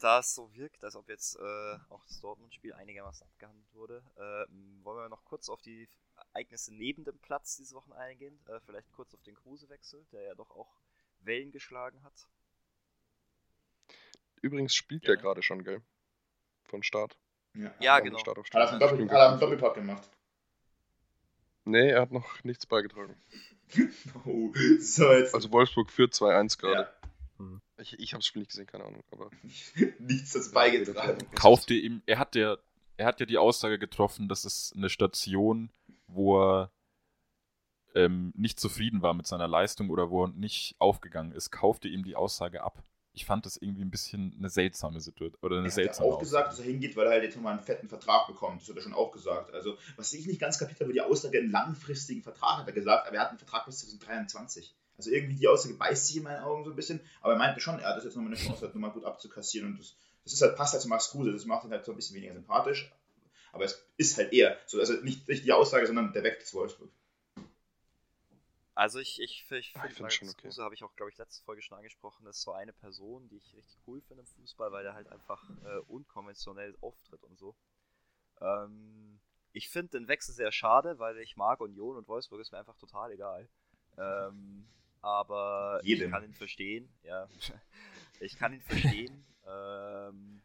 [0.00, 4.52] da es so wirkt, als ob jetzt äh, auch das Dortmund-Spiel einigermaßen abgehandelt wurde, äh,
[4.82, 8.40] wollen wir noch kurz auf die Ereignisse neben dem Platz diese Wochen eingehen.
[8.48, 10.80] Äh, vielleicht kurz auf den Kruse-Wechsel, der ja doch auch
[11.20, 12.28] Wellen geschlagen hat.
[14.42, 15.16] Übrigens spielt Gerne.
[15.16, 15.80] der gerade schon, gell?
[16.64, 17.16] Von Start.
[17.80, 18.18] Ja, Von genau.
[18.18, 18.82] Start auf Hat er Start.
[18.82, 20.08] Doppel, hat er einen wir- Doppelpack gemacht?
[21.64, 23.16] Nee, er hat noch nichts beigetragen.
[24.26, 25.34] Oh, so jetzt.
[25.34, 26.88] Also Wolfsburg führt 2-1 gerade.
[27.40, 27.60] ja.
[27.78, 29.02] Ich, ich habe das Spiel nicht gesehen, keine Ahnung.
[29.10, 29.30] Aber
[29.98, 31.18] Nichts das beigetragen.
[31.34, 32.56] Kauft ihr ihm, er hat ja,
[32.96, 35.70] er hat ja die Aussage getroffen, das ist eine Station,
[36.06, 36.70] wo er
[37.96, 41.50] ähm, nicht zufrieden war mit seiner Leistung oder wo er nicht aufgegangen ist.
[41.50, 42.82] Kauft ihr ihm die Aussage ab?
[43.14, 46.08] Ich fand das irgendwie ein bisschen eine seltsame Situation oder eine Er hat ja seltsame
[46.08, 48.60] auch gesagt, dass er hingeht, weil er halt jetzt nochmal einen fetten Vertrag bekommt.
[48.60, 49.54] Das hat er schon auch gesagt.
[49.54, 53.06] Also, was ich nicht ganz kapiert habe, die Aussage, einen langfristigen Vertrag hat er gesagt,
[53.06, 54.74] aber er hat einen Vertrag bis 2023.
[54.96, 57.60] Also irgendwie die Aussage beißt sich in meinen Augen so ein bisschen, aber er meinte
[57.60, 60.32] schon, er hat das jetzt nochmal eine Chance, halt nochmal gut abzukassieren und das, das
[60.34, 62.34] ist halt, passt halt zu Max Kruse, das macht ihn halt so ein bisschen weniger
[62.34, 62.92] sympathisch,
[63.52, 66.56] aber es ist halt eher so, also nicht, nicht die Aussage, sondern der Weg zu
[66.56, 66.90] Wolfsburg.
[68.74, 70.42] Also ich, ich, ich Ah, finde, ich find's schon okay.
[70.42, 73.36] Kruse habe ich auch, glaube ich, letzte Folge schon angesprochen, ist so eine Person, die
[73.36, 77.54] ich richtig cool finde im Fußball, weil der halt einfach äh, unkonventionell auftritt und so.
[78.40, 79.20] Ähm,
[79.52, 82.76] ich finde den Wechsel sehr schade, weil ich mag Union und Wolfsburg ist mir einfach
[82.76, 83.48] total egal.
[83.96, 84.66] Ähm,
[85.00, 86.06] aber Jedem.
[86.06, 87.28] ich kann ihn verstehen, ja.
[88.20, 90.42] ich kann ihn verstehen, ähm,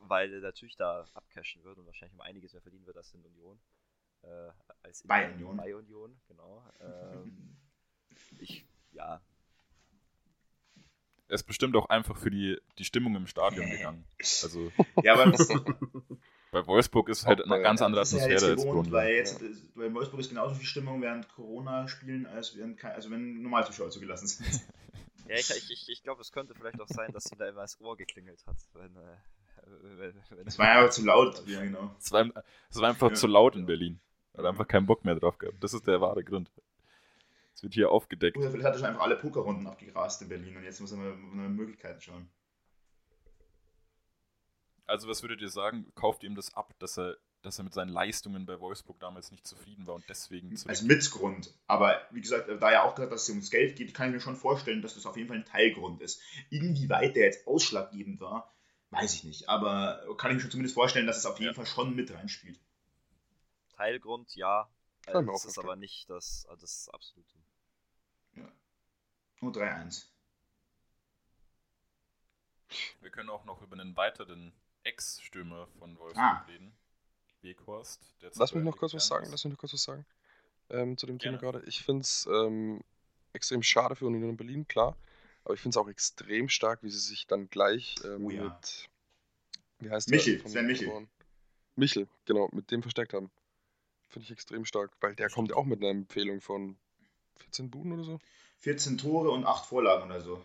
[0.00, 3.24] weil er natürlich da abcashen wird und wahrscheinlich um einiges mehr verdienen wird als in
[3.24, 3.60] Union.
[4.22, 4.50] Äh,
[4.82, 5.56] als Bei Union.
[5.56, 6.62] Bei Union, genau.
[6.80, 7.56] Ähm,
[8.38, 9.20] ich, ja,
[11.28, 14.04] Er ist bestimmt auch einfach für die, die Stimmung im Stadion gegangen.
[14.18, 15.32] Also Ja, aber
[16.50, 19.14] bei Wolfsburg ist halt eine Auch, ganz äh, andere ist ja Atmosphäre als gewohnt, weil
[19.14, 23.90] jetzt, äh, bei Wolfsburg ist genauso viel Stimmung während Corona-Spielen, als während, also wenn Normalzuschauer
[23.90, 24.64] zugelassen sind.
[25.28, 27.60] Ja, ich, ich, ich, ich glaube, es könnte vielleicht auch sein, dass ihm da immer
[27.60, 28.56] das Ohr geklingelt hat.
[28.72, 29.16] Wenn, äh,
[29.98, 31.46] wenn, wenn, Das war ja aber zu laut.
[31.46, 31.94] Ja, genau.
[32.00, 32.26] Es war,
[32.68, 33.14] es war einfach Ja.
[33.14, 34.00] zu laut in Berlin.
[34.36, 35.62] Hat einfach keinen Bock mehr drauf gehabt.
[35.62, 36.50] Das ist der wahre Grund.
[37.54, 38.36] Es wird hier aufgedeckt.
[38.36, 40.98] Oder vielleicht hat er schon einfach alle Pokerrunden abgegrast in Berlin und jetzt muss er
[40.98, 42.30] mal nach Möglichkeiten schauen.
[44.86, 47.90] Also was würdet ihr sagen, kauft ihm das ab, dass er, dass er mit seinen
[47.90, 50.70] Leistungen bei Wolfsburg damals nicht zufrieden war und deswegen zurück...
[50.70, 51.54] Als Mitgrund.
[51.66, 54.20] Aber wie gesagt, da ja auch gesagt, dass es ums Geld geht, kann ich mir
[54.20, 56.20] schon vorstellen, dass das auf jeden Fall ein Teilgrund ist.
[56.50, 58.52] Inwieweit der jetzt ausschlaggebend war,
[58.90, 59.48] weiß ich nicht.
[59.48, 61.54] Aber kann ich mir schon zumindest vorstellen, dass es auf jeden Ja.
[61.54, 62.58] Fall schon mit reinspielt.
[63.84, 64.68] Teilgrund, ja.
[65.06, 67.34] Äh, das ist aber nicht das, also das absolute.
[69.42, 70.04] Nur 3-1.
[73.00, 74.52] Wir können auch noch über einen weiteren
[74.84, 76.44] Ex-Stürmer von Wolfsburg Ah.
[76.46, 76.76] reden.
[77.40, 78.00] Weghorst.
[78.34, 79.26] Lass mich noch kurz was sagen.
[79.30, 80.04] Lass mich noch kurz was sagen.
[80.68, 81.58] Ähm, zu dem Thema Gerne.
[81.58, 81.66] gerade.
[81.68, 82.82] Ich finde es ähm,
[83.32, 84.94] extrem schade für Union Berlin, klar.
[85.44, 88.44] Aber ich finde es auch extrem stark, wie sie sich dann gleich ähm, Oh ja.
[88.44, 88.90] mit.
[89.78, 90.50] Wie heißt Michel, der?
[90.50, 91.08] Sven Michel.
[91.76, 93.30] Michel, genau, mit dem verstärkt haben.
[94.10, 96.76] Finde ich extrem stark, weil der kommt auch mit einer Empfehlung von
[97.38, 98.18] 14 Buden oder so.
[98.58, 100.44] 14 Tore und 8 Vorlagen oder so.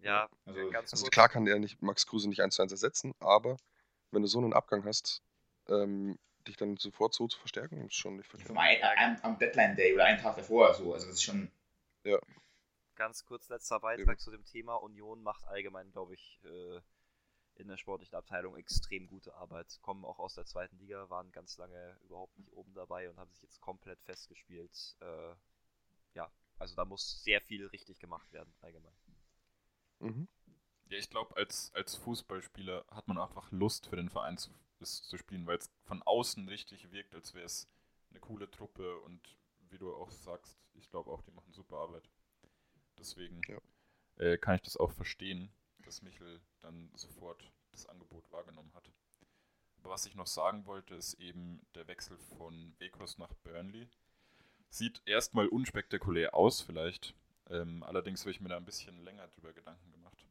[0.00, 3.14] Ja, Also- ganz Also klar kann der nicht Max Kruse nicht eins zu eins ersetzen,
[3.20, 3.56] aber
[4.10, 5.22] wenn du so einen Abgang hast,
[5.68, 8.50] ähm, dich dann sofort so zu verstärken, ist schon nicht verkehrt.
[8.50, 10.74] Am, am Deadline Day oder einen Tag davor.
[10.74, 10.92] So.
[10.92, 11.50] Also das ist schon.
[12.96, 14.18] Ganz kurz letzter Beitrag Eben.
[14.18, 14.74] zu dem Thema.
[14.74, 16.80] Union macht allgemein, glaube ich, äh,
[17.60, 19.78] in der sportlichen Abteilung extrem gute Arbeit.
[19.82, 23.32] Kommen auch aus der zweiten Liga, waren ganz lange überhaupt nicht oben dabei und haben
[23.32, 24.96] sich jetzt komplett festgespielt.
[25.00, 25.34] Äh,
[26.14, 28.94] ja, also da muss sehr viel richtig gemacht werden, allgemein.
[30.00, 30.28] Mhm.
[30.88, 35.02] Ja, ich glaube, als, als Fußballspieler hat man einfach Lust für den Verein zu, das
[35.02, 37.68] zu spielen, weil es von außen richtig wirkt, als wäre es
[38.10, 39.38] eine coole Truppe und
[39.70, 42.08] wie du auch sagst, ich glaube auch, die machen super Arbeit.
[42.98, 43.60] Deswegen Ja.
[44.16, 45.52] äh, kann ich das auch verstehen,
[45.90, 48.92] dass Michel dann sofort das Angebot wahrgenommen hat.
[49.78, 53.88] Aber was ich noch sagen wollte, ist eben der Wechsel von Wekos nach Burnley.
[54.68, 57.12] Sieht erstmal unspektakulär aus, vielleicht.
[57.48, 60.24] Ähm, allerdings habe ich mir da ein bisschen länger drüber Gedanken gemacht.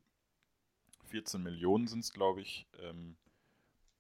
[1.08, 2.66] 14 Millionen sind es, glaube ich.
[2.78, 3.18] Ähm,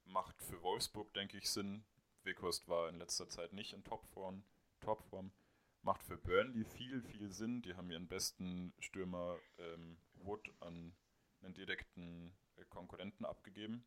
[0.06, 1.84] macht für Wolfsburg, denke ich, Sinn.
[2.24, 4.46] Weghorst war in letzter Zeit nicht in Topform.
[4.80, 5.34] Topform.
[5.82, 7.62] Macht für Burnley viel, viel Sinn.
[7.64, 10.94] Die haben ihren besten Stürmer ähm, Wood an
[11.42, 13.86] einen direkten äh, Konkurrenten abgegeben.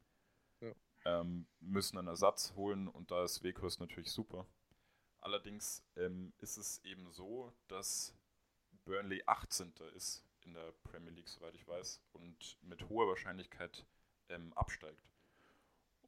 [0.61, 0.73] Ja.
[1.05, 4.47] Ähm, müssen einen Ersatz holen und da ist Weghorst natürlich super.
[5.21, 8.15] Allerdings ähm, ist es eben so, dass
[8.85, 9.73] Burnley 18.
[9.95, 13.87] ist in der Premier League, soweit ich weiß, und mit hoher Wahrscheinlichkeit
[14.29, 15.09] ähm, absteigt.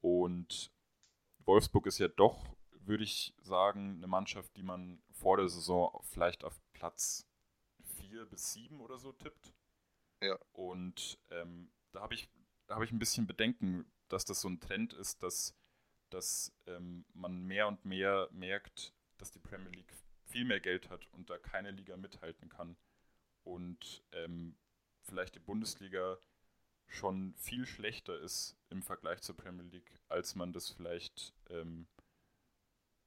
[0.01, 0.73] Und
[1.45, 6.45] Wolfsburg ist ja doch, würde ich sagen, eine Mannschaft, die man vor der Saison vielleicht
[6.45, 7.27] auf Platz
[7.85, 9.55] 4 bis 7 oder so tippt.
[10.25, 10.39] Ja.
[10.53, 12.29] Und ähm, da habe ich
[12.69, 15.55] habe ich ein bisschen Bedenken, dass das so ein Trend ist, dass,
[16.11, 19.93] dass ähm, man mehr und mehr merkt, dass die Premier League
[20.27, 22.77] viel mehr Geld hat und da keine Liga mithalten kann.
[23.43, 24.57] Und ähm,
[25.03, 26.19] vielleicht die Bundesliga
[26.87, 31.87] schon viel schlechter ist im Vergleich zur Premier League, als man das vielleicht ähm,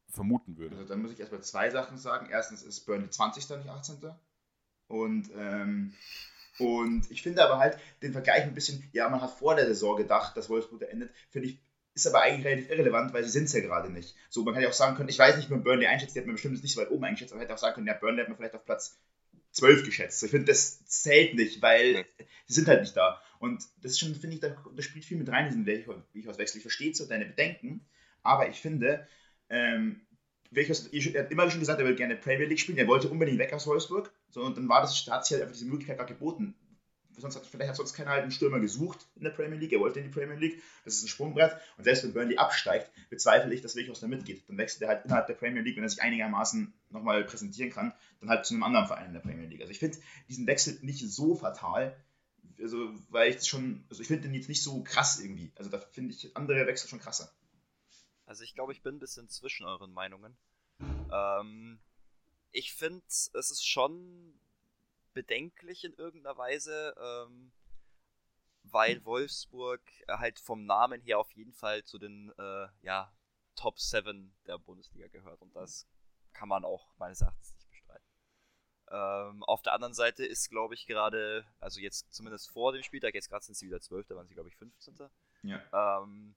[0.08, 0.76] vermuten würde.
[0.78, 2.30] Also da muss ich erstmal zwei Sachen sagen.
[2.30, 3.50] Erstens ist Burnley 20.
[3.58, 4.12] nicht 18.
[4.88, 5.94] Und, ähm,
[6.60, 9.98] und ich finde aber halt den Vergleich ein bisschen, ja, man hat vor der Saison
[9.98, 11.60] gedacht, dass Wolfsburg da endet, finde ich,
[11.94, 14.16] ist aber eigentlich relativ irrelevant, weil sie sind es ja gerade nicht.
[14.30, 16.20] So, man kann ja auch sagen können, ich weiß nicht, wie man Burnley einschätzt, die
[16.20, 18.22] hat man bestimmt nicht so weit oben eingeschätzt, aber hätte auch sagen können, ja, Burnley
[18.22, 19.00] hat man vielleicht auf Platz
[19.52, 20.22] 12 geschätzt.
[20.24, 22.06] Ich finde, das zählt nicht, weil Nee.
[22.46, 23.20] sie sind halt nicht da.
[23.40, 26.04] Und das ist schon, finde ich, da, das spielt viel mit rein, diesen Wechsel.
[26.14, 27.86] Ich verstehe so deine Bedenken,
[28.22, 29.08] aber ich finde,
[29.50, 30.02] ähm,
[30.50, 33.38] Welches, er hat immer schon gesagt, er will gerne Premier League spielen, er wollte unbedingt
[33.38, 34.12] weg aus Wolfsburg.
[34.30, 36.56] So, und dann war das, da hat sich halt einfach diese Möglichkeit gerade geboten.
[37.20, 39.80] Sonst hat, vielleicht hat sonst keiner halt einen Stürmer gesucht in der Premier League, er
[39.80, 41.58] wollte in die Premier League, das ist ein Sprungbrett.
[41.78, 44.48] Und selbst wenn Burnley absteigt, bezweifle ich, dass Welchos da mitgeht.
[44.48, 47.92] Dann wechselt er halt innerhalb der Premier League, wenn er sich einigermaßen nochmal präsentieren kann,
[48.20, 49.62] dann halt zu einem anderen Verein in der Premier League.
[49.62, 49.98] Also ich finde
[50.30, 51.98] diesen Wechsel nicht so fatal,
[52.60, 55.52] also, weil ich das schon, also ich finde den jetzt nicht so krass irgendwie.
[55.56, 57.32] Also da finde ich andere Wechsel schon krasser.
[58.26, 60.38] Also ich glaube, ich bin ein bisschen zwischen euren Meinungen.
[61.12, 61.80] Ähm,
[62.52, 64.40] ich finde, es ist schon
[65.14, 67.52] bedenklich in irgendeiner Weise, ähm,
[68.64, 73.12] weil Wolfsburg halt vom Namen her auf jeden Fall zu den äh, ja,
[73.56, 75.88] Top 7 der Bundesliga gehört und das
[76.34, 78.06] kann man auch meines Erachtens nicht bestreiten.
[78.90, 83.16] Ähm, auf der anderen Seite ist, glaube ich, gerade, also jetzt zumindest vor dem Spieltag,
[83.16, 84.96] jetzt gerade sind sie wieder 12, da waren sie, glaube ich, 15
[85.44, 86.02] Ja.
[86.04, 86.36] ähm,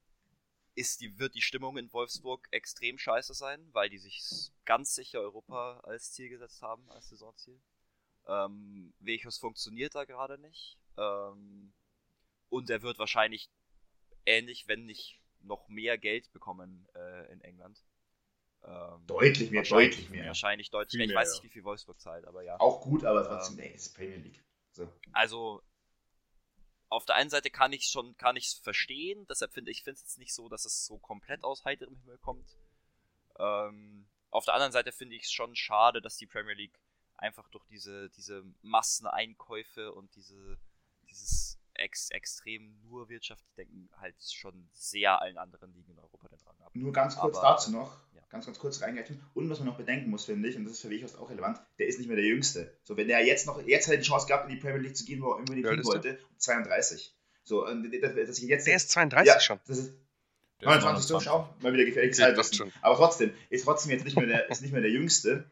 [0.75, 5.19] ist die, wird die Stimmung in Wolfsburg extrem scheiße sein, weil die sich ganz sicher
[5.19, 7.59] Europa als Ziel gesetzt haben, als Saisonziel.
[8.27, 10.77] Ähm, Vechos funktioniert da gerade nicht.
[10.97, 11.73] Ähm,
[12.49, 13.49] und er wird wahrscheinlich
[14.25, 17.83] ähnlich, wenn nicht noch mehr Geld bekommen äh, in England.
[18.63, 20.25] Ähm, Deutlich mehr, wahrscheinlich- deutlich mehr.
[20.27, 21.07] Wahrscheinlich deutlich mehr.
[21.09, 22.59] Ich weiß nicht, wie viel Wolfsburg zahlt, aber ja.
[22.59, 24.43] Auch gut, aber trotzdem, ey, es ist Premier League.
[24.71, 24.87] So.
[25.13, 25.63] Also
[26.91, 30.17] auf der einen Seite kann ich schon, kann ich verstehen, deshalb finde ich finde es
[30.17, 32.57] nicht so, dass es so komplett aus heiterem Himmel kommt.
[33.39, 36.77] Ähm, auf der anderen Seite finde ich es schon schade, dass die Premier League
[37.15, 40.57] einfach durch diese, diese Masseneinkäufe und diese,
[41.09, 41.50] dieses
[41.81, 46.55] ex, extrem nur wirtschaftlich denken halt schon sehr allen anderen Ligen in Europa den Rang
[46.61, 46.71] ab.
[46.73, 48.21] Nur ganz kurz Aber, dazu noch, ja.
[48.29, 49.21] ganz, ganz kurz reingreifen.
[49.33, 51.59] Und was man noch bedenken muss, finde ich, und das ist für mich auch relevant,
[51.79, 52.77] der ist nicht mehr der Jüngste.
[52.83, 55.05] So, wenn er jetzt noch, jetzt er die Chance gehabt, in die Premier League zu
[55.05, 57.13] gehen, wo er unbedingt hin ist wollte, 32.
[57.43, 58.67] So, und das, das ich jetzt.
[58.67, 59.59] Der ist 32 ja, schon.
[59.67, 59.93] Das ist,
[60.61, 61.25] Der ist 29 so, 29.
[61.25, 62.57] schau, mal wieder gefährliches Ich Halbwissen.
[62.57, 62.83] dachte schon.
[62.83, 65.49] Aber trotzdem, ist trotzdem jetzt nicht mehr der, ist nicht mehr der Jüngste.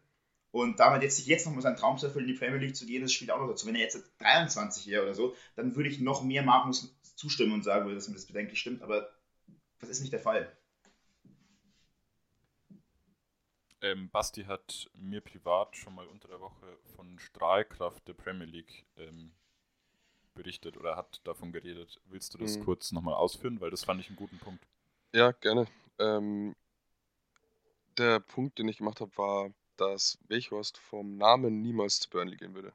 [0.51, 2.85] Und damit jetzt sich jetzt nochmal seinen Traum zu erfüllen, in die Premier League zu
[2.85, 3.67] gehen, das spielt auch noch dazu.
[3.67, 7.63] Wenn er jetzt 23 wäre oder so, dann würde ich noch mehr Magnus zustimmen und
[7.63, 9.09] sagen, dass mir das bedenklich stimmt, aber
[9.79, 10.51] das ist nicht der Fall.
[13.81, 18.85] Ähm, Basti hat mir privat schon mal unter der Woche von Strahlkraft der Premier League
[18.97, 19.33] ähm,
[20.33, 22.01] berichtet oder hat davon geredet.
[22.05, 22.65] Willst du das Mhm.
[22.65, 23.61] kurz nochmal ausführen?
[23.61, 24.65] Weil das fand ich einen guten Punkt.
[25.13, 25.67] Ja, gerne.
[25.99, 26.55] Ähm,
[27.97, 32.55] der Punkt, den ich gemacht habe, war, dass Weghorst vom Namen niemals zu Burnley gehen
[32.55, 32.73] würde.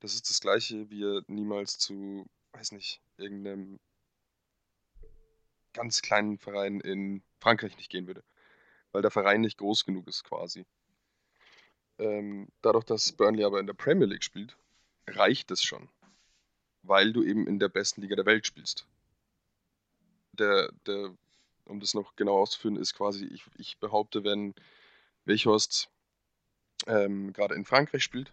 [0.00, 3.78] Das ist das gleiche, wie er niemals zu, weiß nicht, irgendeinem
[5.72, 8.22] ganz kleinen Verein in Frankreich nicht gehen würde.
[8.92, 10.64] Weil der Verein nicht groß genug ist quasi.
[11.98, 14.56] Ähm, dadurch, dass Burnley aber in der Premier League spielt,
[15.06, 15.88] reicht es schon.
[16.82, 18.86] Weil du eben in der besten Liga der Welt spielst
[20.38, 21.14] der, der,
[21.66, 24.54] um das noch genau auszuführen, ist quasi, ich, ich behaupte, wenn
[25.28, 25.90] Weghorst
[26.86, 28.32] ähm, gerade in Frankreich spielt,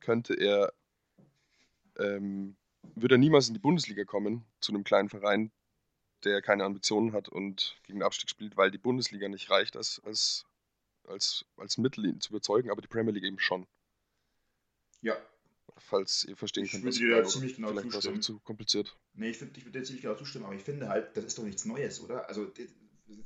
[0.00, 0.72] könnte er,
[1.98, 2.56] ähm,
[2.94, 5.50] würde er niemals in die Bundesliga kommen, zu einem kleinen Verein,
[6.24, 10.00] der keine Ambitionen hat und gegen den Abstieg spielt, weil die Bundesliga nicht reicht als,
[10.04, 10.44] als,
[11.04, 13.66] als, als Mittel, ihn zu überzeugen, aber die Premier League eben schon.
[15.02, 15.16] Ja.
[15.78, 18.22] Falls ihr verstehen Ich könnt, würde was dir da ziemlich genau vielleicht zustimmen.
[18.22, 18.96] zu kompliziert.
[19.14, 21.38] Nee, ich, find, ich würde dir ziemlich genau zustimmen, aber ich finde halt, das ist
[21.38, 22.28] doch nichts Neues, oder?
[22.28, 22.50] Also,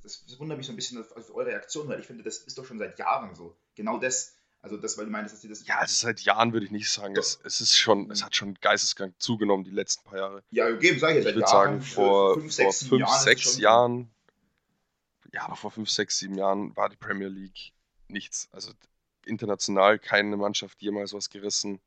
[0.02, 2.56] das, wundert mich so ein bisschen auf, auf eure Reaktion, weil ich finde, das ist
[2.58, 3.56] doch schon seit Jahren so.
[3.74, 4.36] Genau das.
[4.62, 5.66] Also, das, weil du meinst, dass die das.
[5.66, 7.16] Ja, also seit Jahren würde ich nicht sagen.
[7.16, 10.42] Es, es ist schon, es hat schon geisteskrank zugeukrank die letzten paar Jahre.
[10.50, 11.50] Ja, okay, sag ich ja, Ich seit würde Jahren.
[11.50, 13.58] sagen, äh, vor fünf, sechs, vor sieben fünf, Jahren ist es sechs.
[13.58, 14.10] Jahren,
[15.32, 17.72] ja, aber vor fünf, sechs, sieben Jahren war die Premier League
[18.08, 18.48] nichts.
[18.52, 18.72] Also
[19.24, 21.80] international keine Mannschaft jemals was gerissen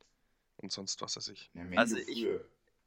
[0.57, 1.51] und sonst was weiß ich.
[1.53, 2.43] Ja, Also ich- früher.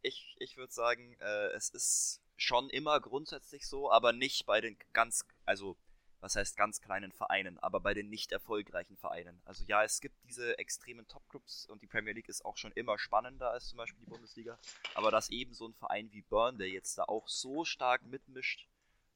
[0.07, 4.77] Ich, ich würde sagen, äh, es ist schon immer grundsätzlich so, aber nicht bei den
[4.93, 5.77] ganz, also
[6.21, 9.41] was heißt ganz kleinen Vereinen, aber bei den nicht erfolgreichen Vereinen.
[9.45, 12.99] Also ja, es gibt diese extremen Top-Clubs und die Premier League ist auch schon immer
[12.99, 14.59] spannender als zum Beispiel die Bundesliga.
[14.95, 18.67] Aber dass eben so ein Verein wie Burnley jetzt da auch so stark mitmischt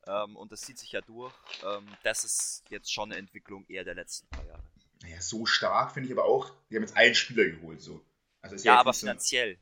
[0.06, 1.32] ähm, und das zieht sich ja durch,
[1.64, 4.62] ähm, das ist jetzt schon eine Entwicklung eher der letzten paar Jahre.
[5.02, 7.80] Naja, so stark finde ich aber auch, die haben jetzt einen Spieler geholt.
[7.80, 8.04] So.
[8.42, 9.58] Also ist Ja, jetzt aber nicht so- finanziell.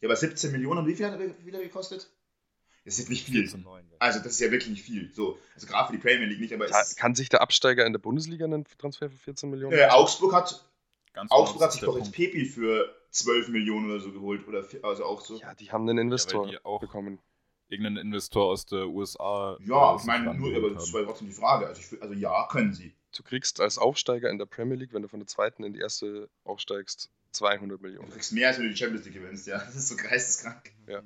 [0.00, 2.08] Ja, aber 17 Millionen, und wie viel hat er wieder gekostet?
[2.84, 3.44] Das ist jetzt nicht viel.
[3.44, 3.96] 14,9, ja.
[3.98, 5.12] Also, das ist ja wirklich nicht viel.
[5.12, 7.92] So, also gerade für die Premier League nicht, aber Ka- Kann sich der Absteiger in
[7.92, 10.64] der Bundesliga einen Transfer für 14 Millionen äh, Augsburg hat,
[11.12, 12.12] Ganz Augsburg hat sich doch jetzt.
[12.12, 14.46] Pepi für 12 Millionen oder so geholt.
[14.46, 15.38] Oder also auch so.
[15.38, 17.18] Ja, die haben einen Investor die auch- bekommen.
[17.70, 19.58] Irgendeinen Investor aus der USA.
[19.60, 21.66] Ja, äh, ich meine, nur, aber das war trotzdem die Frage.
[21.66, 22.94] Also, ich, also ja, können sie.
[23.16, 25.80] Du kriegst als Aufsteiger in der Premier League, wenn du von der zweiten in die
[25.80, 28.10] erste aufsteigst, 200 Du Millionen.
[28.10, 29.58] kriegst mehr, als wenn du die Champions League gewinnst, ja.
[29.58, 30.72] Das ist so geisteskrank.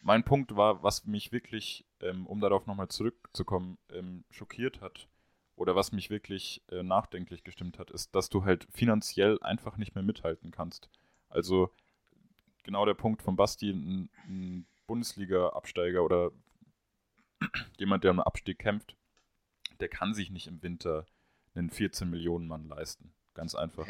[0.00, 5.06] Mein Punkt war, was mich wirklich, ähm, um darauf nochmal zurückzukommen, ähm, schockiert hat
[5.54, 9.94] oder was mich wirklich äh, nachdenklich gestimmt hat, ist, dass du halt finanziell einfach nicht
[9.94, 10.88] mehr mithalten kannst.
[11.28, 11.70] Also
[12.64, 16.32] genau der Punkt von Basti, ein, ein Bundesliga-Absteiger oder
[17.78, 18.96] jemand, der um einen Abstieg kämpft,
[19.82, 21.04] der kann sich nicht im Winter
[21.54, 23.12] einen 14 Millionen Mann leisten.
[23.34, 23.86] Ganz einfach.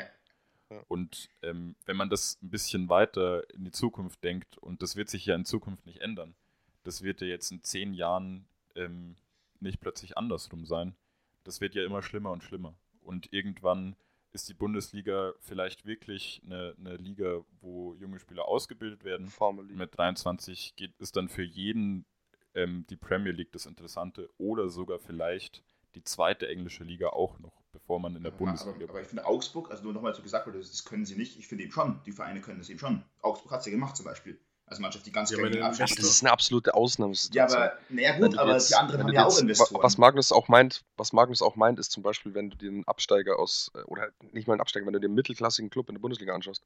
[0.88, 5.10] Und ähm, wenn man das ein bisschen weiter in die Zukunft denkt, und das wird
[5.10, 6.34] sich ja in Zukunft nicht ändern,
[6.82, 9.16] das wird ja jetzt in zehn Jahren ähm,
[9.60, 10.96] nicht plötzlich andersrum sein.
[11.44, 12.74] Das wird ja immer schlimmer und schlimmer.
[13.02, 13.96] Und irgendwann
[14.32, 19.28] ist die Bundesliga vielleicht wirklich eine, eine Liga, wo junge Spieler ausgebildet werden.
[19.28, 19.74] Formally.
[19.74, 22.06] Mit 23 geht, ist dann für jeden
[22.54, 25.62] ähm, die Premier League das Interessante oder sogar vielleicht
[25.94, 29.08] die zweite englische Liga auch noch, bevor man in der aber, Bundesliga aber, aber ich
[29.08, 31.38] finde Augsburg, also nur nochmal so gesagt wurde, das, können sie nicht.
[31.38, 33.04] Ich finde eben schon, die Vereine können das eben schon.
[33.20, 34.40] Augsburg hat es ja gemacht zum Beispiel.
[34.64, 37.60] Als Mannschaft, die ganz Ja, Aber das ist eine absolute Ja, Ausnahmesituation.
[37.62, 39.82] aber, naja gut, aber jetzt- die anderen haben ja auch Investoren.
[39.82, 42.84] Was Magnus auch meint, was Magnus auch meint, ist zum Beispiel, wenn du dir einen
[42.84, 45.96] Absteiger aus, äh, oder nicht mal einen Absteiger, wenn du dir einen mittelklassigen Club in
[45.96, 46.64] der Bundesliga anschaust,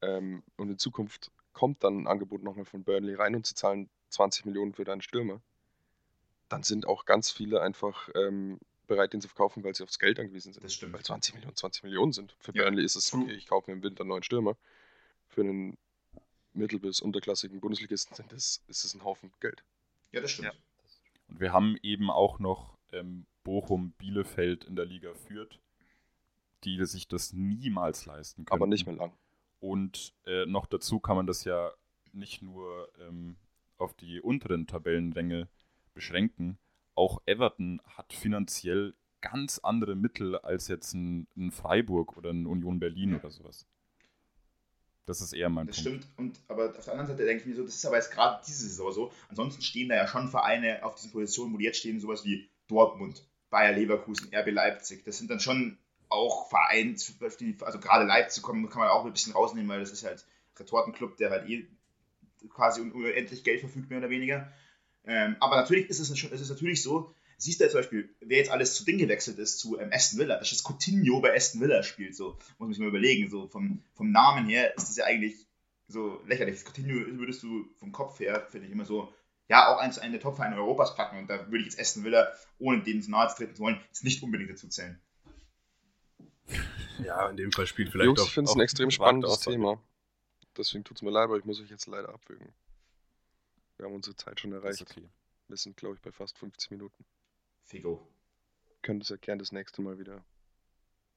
[0.00, 3.90] ähm, und in Zukunft kommt dann ein Angebot nochmal von Burnley rein und sie zahlen
[4.08, 5.42] 20 Millionen für deinen Stürmer,
[6.52, 10.18] dann sind auch ganz viele einfach ähm, bereit, den zu verkaufen, weil sie aufs Geld
[10.20, 10.62] angewiesen sind.
[10.64, 10.92] Das stimmt.
[10.92, 12.36] Weil 20 Millionen 20 Millionen sind.
[12.40, 12.62] Für Ja.
[12.64, 14.56] Burnley ist es, okay, ich kaufe mir im Winter einen neuen Stürmer.
[15.28, 15.78] Für einen
[16.52, 19.64] mittel- bis unterklassigen Bundesligisten sind das, ist es ein Haufen Geld.
[20.12, 20.48] Ja, das stimmt.
[20.52, 20.54] Ja.
[21.28, 25.58] Und wir haben eben auch noch ähm, Bochum, Bielefeld in der Liga führt,
[26.64, 28.54] die sich das niemals leisten können.
[28.60, 29.12] Aber nicht mehr lang.
[29.60, 31.72] Und äh, noch dazu kann man das ja
[32.12, 33.36] nicht nur ähm,
[33.78, 35.48] auf die unteren Tabellenränge
[35.94, 36.58] beschränken.
[36.94, 42.78] Auch Everton hat finanziell ganz andere Mittel als jetzt ein, ein Freiburg oder ein Union
[42.80, 43.66] Berlin oder sowas.
[45.06, 46.02] Das ist eher mein Das Punkt.
[46.04, 46.18] stimmt.
[46.18, 48.40] Und, aber auf der anderen Seite denke ich mir so, das ist aber jetzt gerade
[48.46, 49.12] diese Saison so.
[49.28, 52.48] Ansonsten stehen da ja schon Vereine auf diesen Positionen, wo die jetzt stehen, sowas wie
[52.68, 55.04] Dortmund, Bayer Leverkusen, RB Leipzig.
[55.04, 55.78] Das sind dann schon
[56.08, 56.94] auch Vereine,
[57.60, 60.24] also gerade Leipzig kommen, kann man auch ein bisschen rausnehmen, weil das ist halt
[60.58, 61.66] Retortenclub, der halt eh
[62.48, 64.52] quasi un- unendlich Geld verfügt, mehr oder weniger.
[65.04, 68.14] Ähm, aber natürlich ist es, schon- es ist natürlich so, siehst du ja zum Beispiel,
[68.20, 71.34] wer jetzt alles zu Ding gewechselt ist, zu ähm, Aston Villa, dass das Coutinho bei
[71.34, 74.88] Aston Villa spielt, so, muss man sich mal überlegen, so vom, vom Namen her ist
[74.88, 75.34] das ja eigentlich
[75.88, 76.64] so lächerlich.
[76.64, 79.12] Coutinho würdest du vom Kopf her, finde ich, immer so,
[79.48, 82.32] ja, auch eins einen der Top-Vereine Europas packen und da würde ich jetzt Aston Villa,
[82.58, 85.00] ohne denen zu nahe treten zu wollen, jetzt nicht unbedingt dazu zählen.
[87.04, 88.26] Ja, in dem Fall spielt vielleicht Jungs, auch.
[88.26, 89.40] ich finde es ein extrem spannendes.
[89.40, 89.82] Thema.
[90.56, 92.48] Deswegen tut es mir leid, aber ich muss euch jetzt leider abwürgen.
[93.82, 94.80] Wir haben unsere Zeit schon Das erreicht.
[94.82, 95.08] ist okay.
[95.48, 97.04] Wir sind, glaube ich, bei fast 50 Minuten.
[97.64, 98.06] Figo.
[98.80, 100.24] Könnt es ja gerne das nächste Mal wieder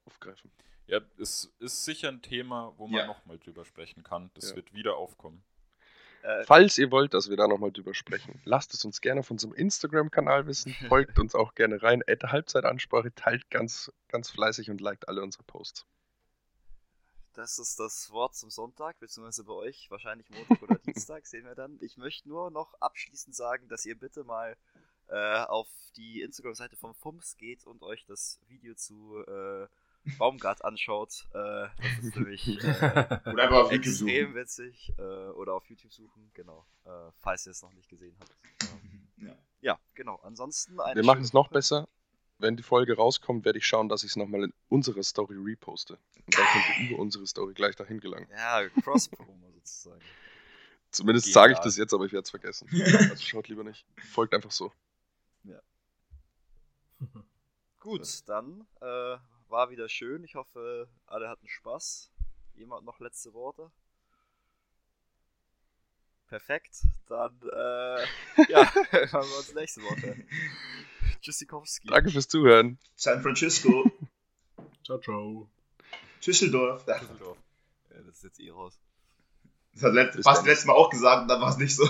[0.05, 0.51] aufgreifen.
[0.87, 3.05] Ja, es ist sicher ein Thema, wo man Ja.
[3.05, 4.31] nochmal drüber sprechen kann.
[4.33, 4.55] Das Ja.
[4.55, 5.43] wird wieder aufkommen.
[6.23, 9.29] Äh, Falls ihr wollt, dass wir da nochmal drüber sprechen, lasst es uns gerne auf
[9.29, 10.73] unserem Instagram-Kanal wissen.
[10.89, 12.01] Folgt uns auch gerne rein.
[12.07, 15.85] Halbzeitansprache, teilt ganz, ganz fleißig und liked alle unsere Posts.
[17.35, 21.55] Das ist das Wort zum Sonntag, beziehungsweise bei euch wahrscheinlich Montag oder Dienstag, sehen wir
[21.55, 21.77] dann.
[21.81, 24.55] Ich möchte nur noch abschließend sagen, dass ihr bitte mal
[25.07, 25.67] äh, auf
[25.97, 29.67] die Instagram-Seite vom FUMS geht und euch das Video zu äh,
[30.17, 31.27] Baumgart anschaut.
[31.33, 31.67] Äh,
[31.97, 34.35] das ist nämlich äh, Oder auf YouTube extrem suchen.
[34.35, 34.93] witzig.
[34.97, 36.65] Äh, oder auf YouTube suchen, genau.
[36.85, 38.35] Äh, falls ihr es noch nicht gesehen habt.
[38.71, 39.33] Ähm, Ja.
[39.61, 40.17] ja, genau.
[40.23, 41.87] Ansonsten Wir machen es noch besser.
[42.37, 45.97] Wenn die Folge rauskommt, werde ich schauen, dass ich es nochmal in unsere Story reposte.
[46.25, 48.27] Und dann könnt ihr über unsere Story gleich dahin gelangen.
[48.31, 50.01] Ja, Cross-Promo sozusagen.
[50.91, 52.69] Zumindest sage ich das jetzt, aber ich werde es vergessen.
[53.09, 53.85] Also schaut lieber nicht.
[54.11, 54.71] Folgt einfach so.
[57.79, 59.17] Gut, dann äh,
[59.49, 60.23] war wieder schön.
[60.23, 62.11] Ich hoffe, alle hatten Spaß.
[62.55, 63.71] Jemand noch letzte Worte?
[66.27, 66.83] Perfekt.
[67.07, 68.05] Dann äh,
[68.49, 70.25] ja, hören wir uns nächste Woche.
[71.25, 71.87] Tschüssikowski.
[71.87, 72.77] Danke fürs Zuhören.
[72.95, 73.91] San Francisco,
[74.85, 75.49] Ciao, ciao.
[76.23, 76.85] Düsseldorf.
[76.85, 77.37] Düsseldorf.
[77.89, 78.79] Ja, das ist jetzt eh raus.
[79.73, 81.89] Das hat letzt, fast letztes Mal auch gesagt, und dann war es nicht so.